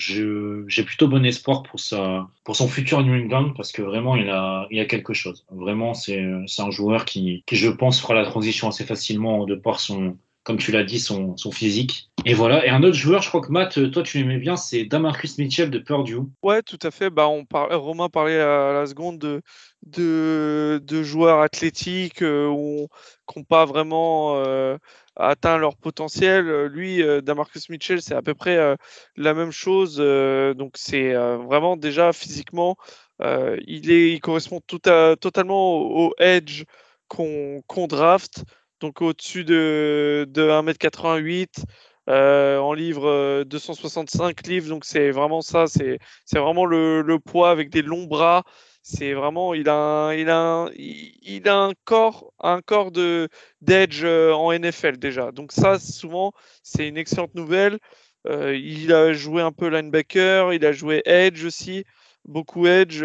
j'ai 0.00 0.82
plutôt 0.84 1.08
bon 1.08 1.24
espoir 1.24 1.62
pour, 1.62 1.78
sa, 1.78 2.28
pour 2.44 2.56
son 2.56 2.68
futur 2.68 3.02
New 3.02 3.14
England 3.14 3.52
parce 3.56 3.72
que 3.72 3.82
vraiment 3.82 4.16
il 4.16 4.28
a, 4.30 4.66
il 4.70 4.80
a 4.80 4.86
quelque 4.86 5.14
chose. 5.14 5.44
Vraiment, 5.50 5.94
c'est 5.94 6.18
un 6.58 6.70
joueur 6.70 7.04
qui, 7.04 7.44
qui, 7.46 7.56
je 7.56 7.68
pense, 7.68 8.00
fera 8.00 8.14
la 8.14 8.24
transition 8.24 8.68
assez 8.68 8.84
facilement 8.84 9.44
de 9.44 9.54
par 9.54 9.78
son, 9.80 10.16
comme 10.42 10.56
tu 10.56 10.72
l'as 10.72 10.84
dit, 10.84 10.98
son, 10.98 11.36
son, 11.36 11.50
physique. 11.50 12.10
Et 12.24 12.34
voilà. 12.34 12.64
Et 12.66 12.70
un 12.70 12.82
autre 12.82 12.96
joueur, 12.96 13.22
je 13.22 13.28
crois 13.28 13.40
que 13.40 13.52
Matt, 13.52 13.90
toi 13.90 14.02
tu 14.02 14.18
l'aimais 14.18 14.38
bien, 14.38 14.56
c'est 14.56 14.84
Damarcus 14.84 15.38
Mitchell 15.38 15.70
de 15.70 15.78
Purdue. 15.78 16.20
Ouais, 16.42 16.62
tout 16.62 16.78
à 16.82 16.90
fait. 16.90 17.10
Bah, 17.10 17.28
on 17.28 17.46
Romain 17.52 18.08
parlait 18.08 18.40
à 18.40 18.72
la 18.72 18.86
seconde 18.86 19.18
de, 19.18 19.42
de, 19.86 20.80
de 20.82 21.02
joueurs 21.02 21.40
athlétiques 21.40 22.22
euh, 22.22 22.86
qui 23.28 23.38
n'ont 23.38 23.44
pas 23.44 23.64
vraiment. 23.64 24.36
Euh, 24.36 24.78
atteint 25.20 25.58
leur 25.58 25.76
potentiel. 25.76 26.66
Lui, 26.66 27.02
euh, 27.02 27.20
Damarcus 27.20 27.68
Mitchell, 27.68 28.02
c'est 28.02 28.14
à 28.14 28.22
peu 28.22 28.34
près 28.34 28.56
euh, 28.56 28.76
la 29.16 29.34
même 29.34 29.52
chose. 29.52 29.98
Euh, 30.00 30.54
donc 30.54 30.72
c'est 30.76 31.14
vraiment 31.14 31.76
déjà 31.76 32.12
physiquement, 32.12 32.76
il, 33.20 34.20
correspond 34.20 34.60
tout 34.66 34.80
à, 34.86 35.16
totalement 35.16 35.78
au, 35.78 36.14
edge 36.18 36.64
qu'on 37.08 37.62
qu 37.68 37.86
draft. 37.86 38.44
Donc 38.80 39.02
au-dessus 39.02 39.44
de, 39.44 40.26
de 40.28 40.48
1m88. 40.48 41.64
Euh, 42.08 42.58
en 42.58 42.72
livre 42.72 43.44
265 43.44 44.46
livres, 44.48 44.68
donc 44.68 44.84
c'est 44.84 45.12
vraiment 45.12 45.42
ça, 45.42 45.66
c'est 45.68 45.98
vraiment 46.32 46.64
le, 46.64 47.18
poids 47.18 47.50
avec 47.50 47.70
des 47.70 47.82
longs 47.82 48.06
bras, 48.06 48.42
c'est 48.82 49.12
vraiment, 49.12 49.54
il 49.54 49.68
a, 49.68 49.74
un, 49.74 50.14
il, 50.14 50.30
a 50.30 50.38
un, 50.38 50.70
il 50.74 51.48
a 51.48 51.56
un 51.56 51.72
corps, 51.84 52.32
un 52.40 52.62
corps 52.62 52.90
de 52.90 53.28
d'edge 53.60 54.02
euh, 54.04 54.32
en 54.32 54.52
NFL 54.52 54.98
déjà. 54.98 55.32
Donc 55.32 55.52
ça, 55.52 55.78
souvent, 55.78 56.32
c'est 56.62 56.88
une 56.88 56.96
excellente 56.96 57.34
nouvelle. 57.34 57.78
Euh, 58.26 58.56
il 58.56 58.92
a 58.92 59.12
joué 59.12 59.42
un 59.42 59.52
peu 59.52 59.68
linebacker, 59.68 60.52
il 60.54 60.64
a 60.66 60.72
joué 60.72 61.02
edge 61.04 61.44
aussi, 61.44 61.84
beaucoup 62.24 62.66
edge. 62.66 63.04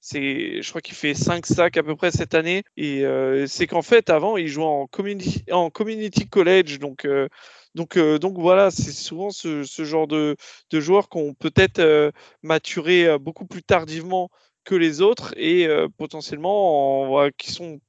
C'est, 0.00 0.62
je 0.62 0.68
crois 0.68 0.80
qu'il 0.80 0.94
fait 0.94 1.14
5 1.14 1.46
sacs 1.46 1.76
à 1.76 1.82
peu 1.82 1.96
près 1.96 2.10
cette 2.10 2.34
année. 2.34 2.62
Et 2.76 3.04
euh, 3.04 3.46
c'est 3.46 3.66
qu'en 3.66 3.82
fait, 3.82 4.10
avant, 4.10 4.36
il 4.36 4.48
jouait 4.48 4.64
en 4.64 4.86
community, 4.86 5.44
en 5.50 5.70
community 5.70 6.28
college, 6.28 6.78
donc. 6.78 7.06
Donc, 7.74 7.96
donc 7.98 8.38
voilà, 8.38 8.70
c'est 8.70 8.92
souvent 8.92 9.30
ce, 9.30 9.62
genre 9.62 10.08
de, 10.08 10.36
de 10.70 10.80
joueurs 10.80 11.08
qui 11.08 11.18
ont 11.18 11.34
peut-être 11.34 11.78
euh, 11.78 12.10
maturé 12.42 13.18
beaucoup 13.20 13.46
plus 13.46 13.62
tardivement 13.62 14.30
que 14.68 14.74
les 14.74 15.00
autres 15.00 15.32
et 15.38 15.66
euh, 15.66 15.88
potentiellement 15.96 17.30
qui 17.38 17.50
sont 17.52 17.80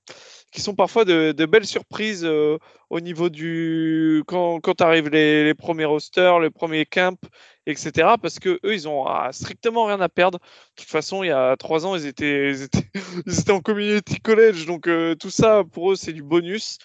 qui 0.52 0.62
sont 0.62 0.76
parfois 0.76 1.06
de, 1.06 1.46
belles 1.46 1.66
surprises 1.66 2.24
euh, 2.26 2.58
au 2.90 3.02
niveau 3.02 3.30
du 3.30 4.24
quand, 4.28 4.62
quand 4.62 4.82
arrivent 4.82 5.10
les, 5.10 5.54
premiers 5.54 5.86
rosters, 5.86 6.40
les 6.40 6.50
premiers 6.50 6.86
camps, 6.86 7.20
etc. 7.68 8.16
Parce 8.22 8.40
que 8.40 8.60
eux, 8.64 8.74
ils 8.74 8.88
ont 8.88 9.06
ah, 9.06 9.30
strictement 9.32 9.86
rien 9.86 10.02
à 10.02 10.10
perdre. 10.10 10.40
De 10.40 10.82
toute 10.82 10.90
façon, 10.90 11.24
il 11.24 11.28
y 11.28 11.32
a 11.32 11.56
trois 11.58 11.86
ans, 11.86 11.96
ils 11.96 12.08
étaient, 12.08 12.50
ils 12.54 12.64
étaient, 12.64 12.90
ils 13.28 13.40
étaient 13.40 13.52
en 13.52 13.62
community 13.62 14.20
college, 14.22 14.66
donc 14.66 14.88
euh, 14.88 15.16
tout 15.16 15.30
ça 15.30 15.64
pour 15.72 15.92
eux, 15.92 15.96
c'est 15.96 16.14
du 16.14 16.24
bonus. 16.24 16.78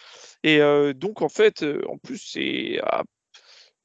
Et 0.42 0.61
donc 0.94 1.22
en 1.22 1.30
fait, 1.30 1.64
en 1.88 1.96
plus, 1.96 2.18
c'est 2.18 2.78
ah, 2.83 3.02
et 3.04 3.13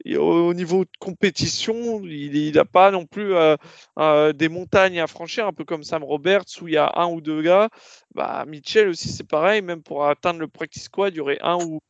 au 0.06 0.54
niveau 0.54 0.86
de 0.86 0.90
compétition, 1.00 2.02
il 2.04 2.54
n'a 2.54 2.66
pas 2.66 2.92
non 2.92 3.06
plus 3.06 3.34
euh, 3.34 3.56
euh, 3.98 4.34
des 4.34 4.50
montagnes 4.50 5.00
à 5.00 5.08
franchir, 5.08 5.46
un 5.48 5.54
peu 5.54 5.66
comme 5.66 5.84
Sam 5.84 6.04
Roberts, 6.04 6.46
où 6.62 6.68
il 6.68 6.76
y 6.76 6.78
a 6.78 6.92
un 6.96 7.08
ou 7.08 7.22
deux 7.22 7.42
gars. 7.42 7.70
Bah, 8.16 8.46
Mitchell 8.48 8.90
aussi, 8.90 9.10
c'est 9.10 9.28
pareil, 9.28 9.62
même 9.62 9.84
pour 9.84 10.06
atteindre 10.06 10.40
le 10.40 10.48
practice 10.48 10.84
squad, 10.84 11.14
il 11.14 11.18
y 11.18 11.22
aurait 11.22 11.40
un 11.42 11.58
ou, 11.58 11.82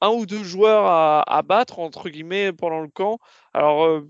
un 0.00 0.10
ou 0.10 0.26
deux 0.26 0.42
joueurs 0.42 0.86
à, 0.86 1.42
battre, 1.42 1.78
entre 1.78 2.08
guillemets, 2.08 2.52
pendant 2.52 2.80
le 2.80 2.88
camp. 2.88 3.18
Alors, 3.52 3.84
euh, 3.84 4.06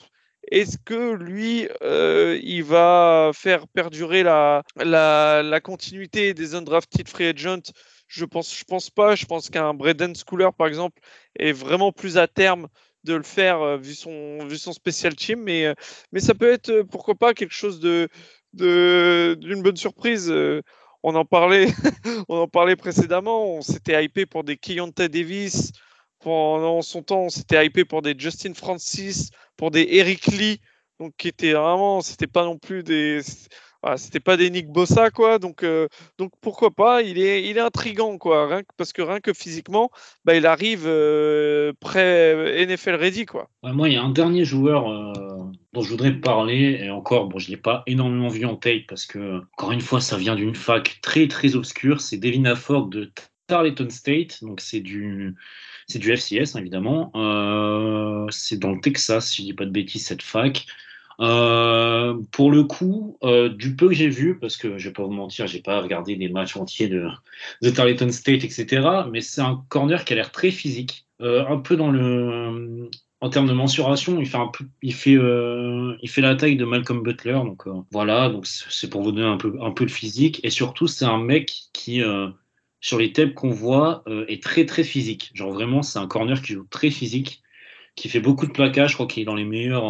est-ce 0.51 0.79
que 0.79 1.15
lui, 1.15 1.69
il 1.83 2.65
va 2.65 3.31
faire 3.35 3.67
perdurer 3.69 4.23
la 4.23 5.61
continuité 5.63 6.35
des 6.35 6.55
undrafted 6.55 7.09
free 7.09 7.27
agents? 7.27 7.73
Je 8.13 8.27
pense, 8.27 8.55
je 8.55 8.65
pense 8.65 8.91
pas. 8.91 9.15
Je 9.15 9.25
pense 9.25 9.49
qu'un 9.49 9.73
Braden 9.73 10.15
Schooler, 10.15 10.51
par 10.57 10.67
exemple, 10.67 11.01
est 11.39 11.53
vraiment 11.53 11.93
plus 11.93 12.19
à 12.19 12.29
terme 12.29 12.69
de 13.05 13.15
le 13.15 13.23
faire 13.23 13.61
euh, 13.61 13.77
vu, 13.77 13.95
son, 13.95 14.47
vu 14.47 14.59
son 14.59 14.73
spécial 14.73 15.15
team, 15.15 15.41
mais, 15.43 15.67
euh, 15.67 15.75
mais 16.13 16.21
ça 16.21 16.35
peut 16.35 16.53
être 16.53 16.71
euh, 16.71 16.85
pourquoi 16.85 17.15
pas 17.15 17.35
quelque 17.35 17.55
chose 17.55 17.81
de 17.81 18.09
d'une 18.55 19.63
bonne 19.63 19.77
surprise. 19.77 20.31
On 21.03 21.15
en 21.15 21.25
parlait, 21.25 21.69
on 22.29 22.37
en 22.37 22.49
parlait 22.49 22.77
précédemment. 22.77 23.57
On 23.57 23.63
s'était 23.63 24.05
hypé 24.05 24.27
pour 24.27 24.45
des 24.45 24.59
Keontae 24.59 25.09
Davis 25.09 25.73
pendant 26.21 26.83
son 26.83 27.03
temps. 27.03 27.23
On 27.23 27.29
s'était 27.31 27.65
hypé 27.65 27.87
pour 27.87 28.03
des 28.03 28.15
Justin 28.17 28.53
Francis, 28.53 29.31
pour 29.57 29.71
des 29.71 29.87
Eric 29.93 30.27
Lee, 30.27 30.61
donc 31.01 31.15
qui 31.17 31.29
étaient 31.29 31.55
vraiment, 31.55 32.03
c'était 32.03 32.27
pas 32.27 32.45
non 32.45 32.59
plus 32.59 32.83
des 32.83 33.23
voilà, 33.83 33.97
c'était 33.97 34.21
pas 34.21 34.37
des 34.37 34.51
Nick 34.51 34.69
Bossa 34.69 35.11
quoi 35.11 35.39
donc 35.39 35.63
euh, 35.63 35.89
pourquoi 36.41 36.71
pas 36.71 37.03
il 37.03 37.19
est 37.19 37.49
il 37.49 37.59
intrigant 37.59 38.19
quoi 38.19 38.63
parce 38.77 38.93
que 38.93 39.03
rien 39.03 39.21
que 39.21 39.33
physiquement 39.33 39.91
bah, 40.25 40.35
il 40.35 40.47
arrive 40.47 40.85
euh, 40.87 41.73
prêt 41.81 42.65
NFL 42.67 42.95
ready 42.95 43.27
quoi 43.27 43.49
moi 43.63 43.89
il 43.89 43.95
y 43.95 43.97
a 43.97 44.03
un 44.03 44.11
dernier 44.11 44.45
joueur 44.45 44.89
euh, 44.91 45.13
dont 45.73 45.83
je 45.83 45.89
voudrais 45.89 46.13
parler, 46.13 46.81
et 46.83 46.91
encore, 46.91 47.29
bon, 47.29 47.39
je 47.39 47.51
l'ai 47.51 47.57
pas 47.57 47.83
énormément 47.87 48.29
vu 48.29 48.45
en 48.45 48.57
tape 48.57 48.87
parce 48.89 49.07
que, 49.07 49.39
encore 49.57 49.73
une 49.73 49.81
fois, 49.81 50.01
ça 50.01 50.17
vient 50.17 50.37
d'une 50.37 50.55
fac 50.55 50.99
très 51.01 51.29
très 51.29 51.57
obscure. 51.57 52.01
C'est 52.01 52.19
Devin 52.19 52.45
Afford 52.45 52.89
de 52.89 53.11
Tarleton 53.47 53.89
State, 53.91 54.43
donc 54.43 54.61
c'est 54.61 54.81
du 54.81 55.35
FCS 55.89 56.57
évidemment. 56.57 57.11
Euh, 57.15 58.27
c'est 58.31 58.59
dans 58.59 58.73
le 58.73 58.81
Texas, 58.81 59.31
si 59.31 59.43
je 59.43 59.47
dis 59.49 59.55
pas 59.55 59.65
de 59.65 59.71
bêtises, 59.71 60.07
cette 60.07 60.23
fac. 60.23 60.67
Euh, 61.21 62.15
pour 62.31 62.51
le 62.51 62.65
coup, 62.65 63.19
euh, 63.23 63.49
du 63.49 63.77
peu 63.77 63.89
que 63.89 63.95
j'ai 63.95 64.09
vu, 64.09 64.39
parce 64.39 64.57
que 64.57 64.79
je 64.79 64.89
vais 64.89 64.93
pas 64.93 65.05
vous 65.05 65.11
mentir, 65.11 65.47
j'ai 65.47 65.61
pas 65.61 65.81
regardé 65.81 66.17
des 66.17 66.29
matchs 66.29 66.57
entiers 66.57 66.89
de, 66.89 67.07
de 67.63 67.71
Tarleton 67.71 68.11
State, 68.11 68.45
etc. 68.45 69.07
Mais 69.11 69.21
c'est 69.21 69.41
un 69.41 69.65
corner 69.69 70.05
qui 70.05 70.13
a 70.13 70.17
l'air 70.17 70.33
très 70.33 70.51
physique, 70.51 71.07
un 71.21 71.59
peu 71.59 71.77
dans 71.77 71.91
le, 71.91 72.91
en 73.21 73.31
termes 73.31 73.47
de 73.47 73.53
mensuration, 73.53 74.19
il 74.19 74.27
fait 74.27 74.39
un 74.39 74.49
peu, 74.49 74.65
il 74.83 74.93
fait, 74.95 75.17
il 75.17 76.09
fait 76.09 76.21
la 76.21 76.35
taille 76.35 76.57
de 76.57 76.65
Malcolm 76.65 77.03
Butler, 77.03 77.35
donc 77.45 77.65
voilà, 77.93 78.29
donc 78.29 78.47
c'est 78.47 78.91
pour 78.91 79.03
vous 79.03 79.13
donner 79.13 79.29
un 79.29 79.37
peu, 79.37 79.57
un 79.61 79.71
peu 79.71 79.87
de 79.87 79.91
physique, 79.91 80.41
et 80.45 80.51
surtout 80.51 80.89
c'est 80.89 81.05
un 81.05 81.19
mec 81.19 81.53
qui 81.73 82.03
sur 82.83 82.99
les 82.99 83.13
tapes 83.13 83.33
qu'on 83.33 83.51
voit, 83.51 84.03
euh, 84.09 84.27
est 84.29 84.43
très 84.43 84.67
très 84.67 84.85
physique. 84.85 85.31
Genre 85.35 85.53
vraiment, 85.53 85.83
c'est 85.83 85.99
un 85.99 86.07
corner 86.07 86.43
qui 86.43 86.53
joue 86.55 86.67
très 86.69 86.91
physique, 86.91 87.43
qui 87.95 88.09
fait 88.11 88.21
beaucoup 88.21 88.47
de 88.47 88.53
plaquages. 88.53 88.91
Je 88.91 88.95
crois 88.97 89.07
qu'il 89.07 89.23
est 89.23 89.27
dans 89.27 89.37
les 89.37 89.45
meilleurs 89.45 89.85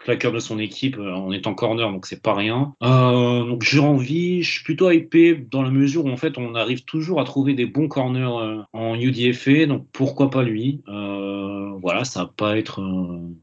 euh, 0.00 0.04
plaqueurs 0.04 0.32
de 0.32 0.38
son 0.38 0.58
équipe 0.58 0.98
euh, 0.98 1.12
en 1.12 1.32
étant 1.32 1.54
corner, 1.54 1.90
donc 1.90 2.06
c'est 2.06 2.22
pas 2.22 2.34
rien. 2.34 2.74
donc 2.80 3.62
j'ai 3.62 3.80
envie, 3.80 4.42
je 4.42 4.50
suis 4.52 4.64
plutôt 4.64 4.90
hypé 4.90 5.34
dans 5.34 5.62
la 5.62 5.70
mesure 5.70 6.04
où 6.04 6.10
en 6.10 6.16
fait 6.16 6.38
on 6.38 6.54
arrive 6.54 6.84
toujours 6.84 7.20
à 7.20 7.24
trouver 7.24 7.54
des 7.54 7.66
bons 7.66 7.88
corners 7.88 8.64
en 8.72 8.94
UDFA, 8.94 9.66
donc 9.66 9.86
pourquoi 9.92 10.30
pas 10.30 10.42
lui. 10.42 10.82
voilà, 10.86 12.04
ça 12.04 12.24
va 12.24 12.32
pas 12.36 12.58
être 12.58 12.80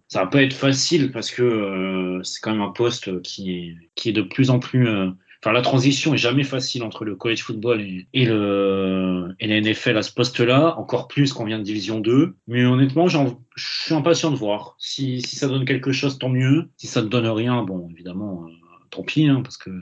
ça 0.07 0.21
va 0.21 0.27
pas 0.27 0.43
être 0.43 0.53
facile 0.53 1.11
parce 1.11 1.31
que 1.31 2.19
c'est 2.23 2.41
quand 2.41 2.51
même 2.51 2.61
un 2.61 2.71
poste 2.71 3.21
qui 3.21 3.51
est, 3.51 3.75
qui 3.95 4.09
est 4.09 4.13
de 4.13 4.21
plus 4.21 4.49
en 4.49 4.59
plus 4.59 4.87
La 5.51 5.61
transition 5.61 6.13
est 6.13 6.17
jamais 6.17 6.43
facile 6.43 6.83
entre 6.83 7.05
le 7.05 7.15
college 7.15 7.41
football 7.43 7.81
et, 8.13 8.25
le, 8.25 9.35
la 9.39 9.61
NFL 9.61 9.97
à 9.97 10.01
ce 10.01 10.11
poste-là, 10.11 10.75
encore 10.77 11.07
plus 11.07 11.33
qu'on 11.33 11.45
vient 11.45 11.59
de 11.59 11.63
Division 11.63 11.99
2. 11.99 12.35
Mais 12.47 12.65
honnêtement, 12.65 13.07
je 13.07 13.17
suis 13.55 13.93
impatient 13.93 14.31
de 14.31 14.35
voir. 14.35 14.75
Si, 14.79 15.21
ça 15.21 15.47
donne 15.47 15.65
quelque 15.65 15.91
chose, 15.91 16.17
tant 16.19 16.29
mieux. 16.29 16.69
Si 16.77 16.87
ça 16.87 17.01
ne 17.01 17.07
donne 17.07 17.27
rien, 17.27 17.63
bon, 17.63 17.89
évidemment, 17.91 18.45
euh, 18.45 18.51
tant 18.89 19.03
pis, 19.03 19.27
hein, 19.27 19.41
parce 19.43 19.57
que 19.57 19.69
euh, 19.69 19.81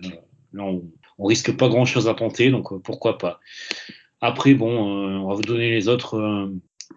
là, 0.53 0.63
on, 0.63 0.83
on, 1.17 1.25
risque 1.25 1.55
pas 1.55 1.69
grand-chose 1.69 2.07
à 2.07 2.13
tenter, 2.13 2.51
donc 2.51 2.71
euh, 2.71 2.79
pourquoi 2.79 3.17
pas. 3.17 3.39
Après, 4.21 4.53
bon, 4.53 4.69
on 4.69 5.27
va 5.27 5.35
vous 5.35 5.41
donner 5.41 5.71
les 5.71 5.87
autres, 5.87 6.49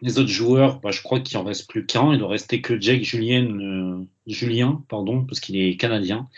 les 0.02 0.18
autres 0.18 0.28
joueurs. 0.28 0.80
Bah, 0.80 0.90
je 0.90 1.02
crois 1.02 1.20
qu'il 1.20 1.36
en 1.36 1.44
reste 1.44 1.68
plus 1.68 1.84
qu'un. 1.84 2.12
Il 2.12 2.18
doit 2.18 2.28
rester 2.28 2.60
que 2.60 2.80
Jake 2.80 3.02
Julien, 3.02 4.04
Julien 4.26 4.82
pardon, 4.88 5.24
parce 5.24 5.40
qu'il 5.40 5.56
est 5.56 5.76
canadien 5.76 6.28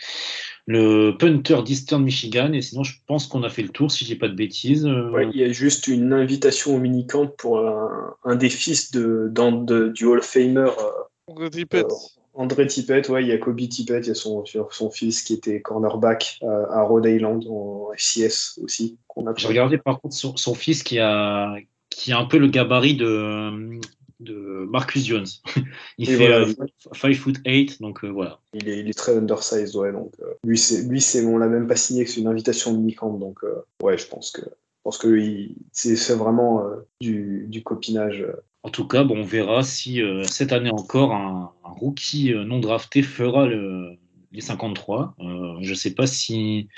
le 0.65 1.11
punter 1.11 1.63
d'Eastern 1.63 2.03
Michigan. 2.03 2.53
Et 2.53 2.61
sinon, 2.61 2.83
je 2.83 2.95
pense 3.07 3.27
qu'on 3.27 3.43
a 3.43 3.49
fait 3.49 3.63
le 3.63 3.69
tour, 3.69 3.91
si 3.91 4.05
j'ai 4.05 4.15
pas 4.15 4.27
de 4.27 4.35
bêtises. 4.35 4.85
Euh. 4.85 5.29
il 5.33 5.39
y 5.39 5.43
a 5.43 5.51
juste 5.51 5.87
une 5.87 6.13
invitation 6.13 6.75
au 6.75 6.79
minicamp 6.79 7.27
pour 7.27 7.59
un, 7.59 8.35
des 8.35 8.49
fils 8.49 8.91
de, 8.91 9.31
du 9.93 10.05
Hall 10.05 10.19
of 10.19 10.25
Famer. 10.25 10.59
Euh, 10.59 10.91
André 11.27 11.49
Tippett. 11.49 11.85
Euh, 11.85 11.95
André 12.33 12.65
Tippett, 12.67 13.09
ouais, 13.09 13.23
il 13.23 13.27
y 13.27 13.33
a 13.33 13.37
Kobe 13.37 13.57
Tippett, 13.67 14.05
il 14.05 14.09
y 14.09 14.11
a 14.11 14.15
son, 14.15 14.45
son 14.45 14.89
fils 14.89 15.21
qui 15.21 15.33
était 15.33 15.61
cornerback 15.61 16.39
à 16.41 16.81
Rhode 16.83 17.05
Island 17.05 17.45
en 17.49 17.89
FCS 17.93 18.59
aussi. 18.63 18.97
J'ai 19.35 19.47
regardé 19.47 19.77
par 19.77 19.99
contre 19.99 20.15
son, 20.15 20.37
son, 20.37 20.55
fils 20.55 20.81
qui 20.81 20.99
a, 20.99 21.55
qui 21.89 22.13
a 22.13 22.17
un 22.17 22.25
peu 22.25 22.37
le 22.37 22.47
gabarit 22.47 22.95
de, 22.95 23.79
de 24.21 24.67
Marcus 24.69 25.05
Jones. 25.05 25.25
il 25.97 26.07
fait 26.07 26.45
5 26.93 27.09
euh, 27.09 27.13
foot 27.13 27.37
8, 27.45 27.81
donc 27.81 28.03
euh, 28.03 28.07
voilà. 28.07 28.39
Il 28.53 28.69
est, 28.69 28.79
il 28.79 28.89
est, 28.89 28.97
très 28.97 29.17
undersized, 29.17 29.75
ouais. 29.75 29.91
Donc, 29.91 30.13
euh, 30.21 30.33
lui, 30.43 30.57
c'est, 30.57 30.83
lui 30.87 31.01
c'est, 31.01 31.25
on 31.25 31.37
l'a 31.37 31.47
même 31.47 31.67
pas 31.67 31.75
signé 31.75 32.05
que 32.05 32.11
c'est 32.11 32.21
une 32.21 32.27
invitation 32.27 32.71
de 32.71 32.77
mini-camp, 32.77 33.17
donc 33.17 33.39
ouais, 33.81 33.97
je 33.97 34.07
pense 34.07 34.31
que, 34.31 34.41
je 34.41 34.83
pense 34.83 34.97
que 34.97 35.47
c'est, 35.71 35.95
c'est 35.95 36.15
vraiment 36.15 36.63
du, 36.99 37.45
du, 37.47 37.63
copinage. 37.63 38.25
En 38.63 38.69
tout 38.69 38.87
cas, 38.87 39.03
bon, 39.03 39.19
on 39.19 39.23
verra 39.23 39.63
si 39.63 40.01
cette 40.23 40.53
année 40.53 40.71
encore 40.71 41.13
un, 41.13 41.51
un 41.65 41.69
rookie 41.69 42.33
non 42.33 42.59
drafté 42.59 43.01
fera 43.01 43.47
le, 43.47 43.97
les 44.31 44.41
53. 44.41 45.15
je 45.61 45.73
sais 45.73 45.93
pas 45.93 46.07
si. 46.07 46.69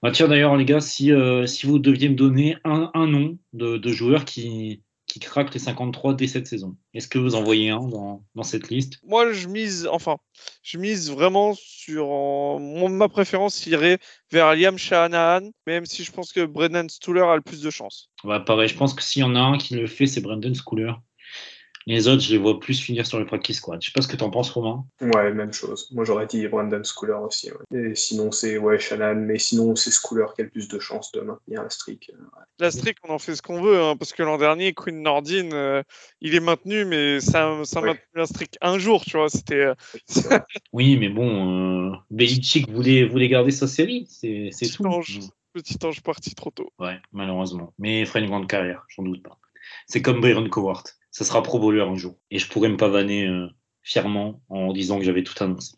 Bah, 0.00 0.12
tiens 0.12 0.28
d'ailleurs 0.28 0.56
les 0.56 0.64
gars, 0.64 0.80
si, 0.80 1.12
si 1.46 1.66
vous 1.66 1.78
deviez 1.78 2.08
me 2.08 2.14
donner 2.14 2.56
un, 2.64 2.90
un 2.94 3.06
nom 3.06 3.36
de, 3.52 3.76
de 3.76 3.88
joueur 3.90 4.24
qui, 4.24 4.80
qui 5.18 5.26
craque 5.26 5.52
les 5.52 5.60
53 5.60 6.14
dès 6.14 6.26
cette 6.26 6.46
saison. 6.46 6.76
Est-ce 6.94 7.08
que 7.08 7.18
vous 7.18 7.34
en 7.34 7.42
voyez 7.42 7.70
un 7.70 7.86
dans, 7.86 8.24
dans, 8.34 8.42
cette 8.42 8.68
liste? 8.70 8.98
Moi, 9.04 9.32
je 9.32 9.48
mise, 9.48 9.88
enfin, 9.90 10.16
je 10.62 10.78
mise 10.78 11.10
vraiment 11.10 11.54
sur. 11.56 12.08
ma 12.60 13.08
préférence 13.08 13.66
irait 13.66 13.98
vers 14.30 14.54
Liam 14.54 14.78
Shanahan, 14.78 15.50
même 15.66 15.86
si 15.86 16.04
je 16.04 16.12
pense 16.12 16.32
que 16.32 16.44
Brendan 16.44 16.88
Stuller 16.88 17.22
a 17.22 17.36
le 17.36 17.42
plus 17.42 17.62
de 17.62 17.70
chance. 17.70 18.10
Ouais, 18.24 18.42
pareil, 18.44 18.68
je 18.68 18.76
pense 18.76 18.94
que 18.94 19.02
s'il 19.02 19.20
y 19.20 19.24
en 19.24 19.34
a 19.34 19.40
un 19.40 19.58
qui 19.58 19.74
le 19.74 19.86
fait, 19.86 20.06
c'est 20.06 20.20
Brendan 20.20 20.54
Schooler. 20.54 20.92
Les 21.88 22.06
autres, 22.06 22.20
je 22.20 22.32
les 22.32 22.38
vois 22.38 22.60
plus 22.60 22.78
finir 22.78 23.06
sur 23.06 23.18
le 23.18 23.24
practice 23.24 23.56
squad. 23.56 23.80
Je 23.80 23.86
sais 23.86 23.92
pas 23.94 24.02
ce 24.02 24.08
que 24.08 24.16
tu 24.16 24.22
en 24.22 24.28
penses, 24.28 24.50
Romain. 24.50 24.84
Ouais, 25.00 25.32
même 25.32 25.54
chose. 25.54 25.88
Moi, 25.90 26.04
j'aurais 26.04 26.26
dit 26.26 26.46
Brandon 26.46 26.82
Schooler 26.84 27.14
aussi. 27.14 27.50
Et 27.74 27.94
sinon, 27.94 28.30
c'est 28.30 28.58
ouais, 28.58 28.78
Shannon, 28.78 29.14
mais 29.14 29.38
sinon, 29.38 29.74
c'est 29.74 29.90
Schooler 29.90 30.26
qui 30.36 30.42
a 30.42 30.44
le 30.44 30.50
plus 30.50 30.68
de 30.68 30.78
chances 30.78 31.10
de 31.12 31.22
maintenir 31.22 31.62
la 31.62 31.70
streak. 31.70 32.12
La 32.58 32.70
streak, 32.70 32.98
on 33.04 33.14
en 33.14 33.18
fait 33.18 33.36
ce 33.36 33.40
qu'on 33.40 33.62
veut, 33.62 33.80
hein, 33.80 33.96
parce 33.96 34.12
que 34.12 34.22
l'an 34.22 34.36
dernier, 34.36 34.74
Quinn 34.74 35.02
Nordin, 35.02 35.50
euh, 35.52 35.82
il 36.20 36.34
est 36.34 36.40
maintenu, 36.40 36.84
mais 36.84 37.20
ça, 37.20 37.58
ça 37.64 37.80
maintenu 37.80 38.02
la 38.14 38.26
streak 38.26 38.58
un 38.60 38.78
jour, 38.78 39.02
tu 39.06 39.16
vois. 39.16 39.30
C'était. 39.30 39.54
Euh, 39.54 39.74
oui, 40.74 40.98
mais 40.98 41.08
bon, 41.08 41.88
euh, 41.90 41.96
Belichick 42.10 42.70
voulait, 42.70 43.04
voulait 43.04 43.30
garder 43.30 43.50
sa 43.50 43.66
série, 43.66 44.06
c'est 44.10 44.50
tout. 44.74 44.84
Ange, 44.84 45.20
petit 45.54 45.78
ange 45.86 46.02
parti 46.02 46.34
trop 46.34 46.50
tôt. 46.50 46.70
Ouais, 46.78 46.98
malheureusement. 47.12 47.72
Mais 47.78 48.00
il 48.00 48.06
ferait 48.06 48.20
une 48.20 48.28
grande 48.28 48.46
carrière, 48.46 48.84
j'en 48.88 49.04
doute 49.04 49.22
pas. 49.22 49.38
C'est 49.86 50.02
comme 50.02 50.20
Byron 50.20 50.50
Cowart 50.50 50.84
ça 51.10 51.24
sera 51.24 51.42
pro 51.42 51.58
bowler 51.58 51.82
un 51.82 51.96
jour. 51.96 52.16
Et 52.30 52.38
je 52.38 52.48
pourrais 52.48 52.68
me 52.68 52.76
pavaner 52.76 53.26
euh, 53.26 53.46
fièrement 53.82 54.40
en 54.48 54.72
disant 54.72 54.98
que 54.98 55.04
j'avais 55.04 55.22
tout 55.22 55.42
annoncé. 55.42 55.74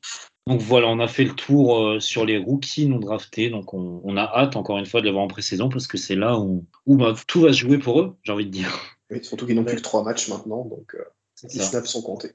Donc 0.46 0.60
voilà, 0.60 0.88
on 0.88 0.98
a 0.98 1.06
fait 1.06 1.24
le 1.24 1.34
tour 1.34 1.78
euh, 1.78 2.00
sur 2.00 2.24
les 2.24 2.38
rookies 2.38 2.86
non 2.86 2.98
draftés. 2.98 3.50
Donc 3.50 3.74
on, 3.74 4.16
a 4.16 4.22
hâte 4.22 4.56
encore 4.56 4.78
une 4.78 4.86
fois 4.86 5.00
de 5.00 5.06
les 5.06 5.12
voir 5.12 5.24
en 5.24 5.28
pré-saison 5.28 5.68
parce 5.68 5.86
que 5.86 5.98
c'est 5.98 6.16
là 6.16 6.38
où, 6.38 6.66
où 6.86 6.96
bah, 6.96 7.14
tout 7.26 7.42
va 7.42 7.52
se 7.52 7.58
jouer 7.58 7.78
pour 7.78 8.00
eux, 8.00 8.16
j'ai 8.22 8.32
envie 8.32 8.46
de 8.46 8.50
dire. 8.50 8.78
Oui, 9.10 9.24
surtout 9.24 9.46
qu'ils 9.46 9.56
n'ont 9.56 9.64
plus 9.64 9.76
que 9.76 9.82
trois 9.82 10.02
matchs 10.02 10.28
maintenant, 10.28 10.64
donc 10.64 10.94
euh, 10.94 11.04
les 11.42 11.60
snaps 11.60 11.88
sont 11.88 12.02
comptés. 12.02 12.32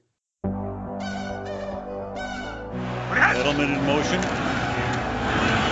Edelman 3.36 3.68
in 3.68 3.84
motion. 3.86 4.22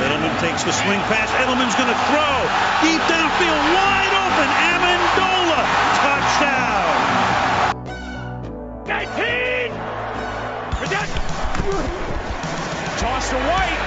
Edelman 0.03 0.33
takes 0.39 0.63
the 0.63 0.71
swing 0.71 0.99
pass. 1.07 1.29
Edelman's 1.41 1.75
going 1.75 1.87
to 1.87 1.99
throw 2.07 2.35
deep 2.83 3.01
downfield, 3.07 3.63
wide 3.71 4.13
open. 4.13 4.49
Amendola, 4.69 5.59
Toss 13.03 13.31
to 13.31 13.35
White. 13.35 13.83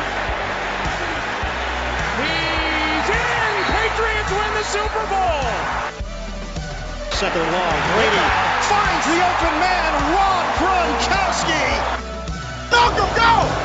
He's 2.21 3.09
in! 3.09 3.53
Patriots 3.73 4.31
win 4.31 4.53
the 4.53 4.63
Super 4.69 5.07
Bowl! 5.09 5.49
Second 7.17 7.49
long, 7.51 7.77
Brady 7.97 8.25
finds 8.69 9.07
the 9.09 9.17
open 9.25 9.55
man, 9.57 9.93
Rob 10.13 10.45
Gronkowski. 10.61 11.65
Malcolm, 12.71 13.09
go! 13.17 13.56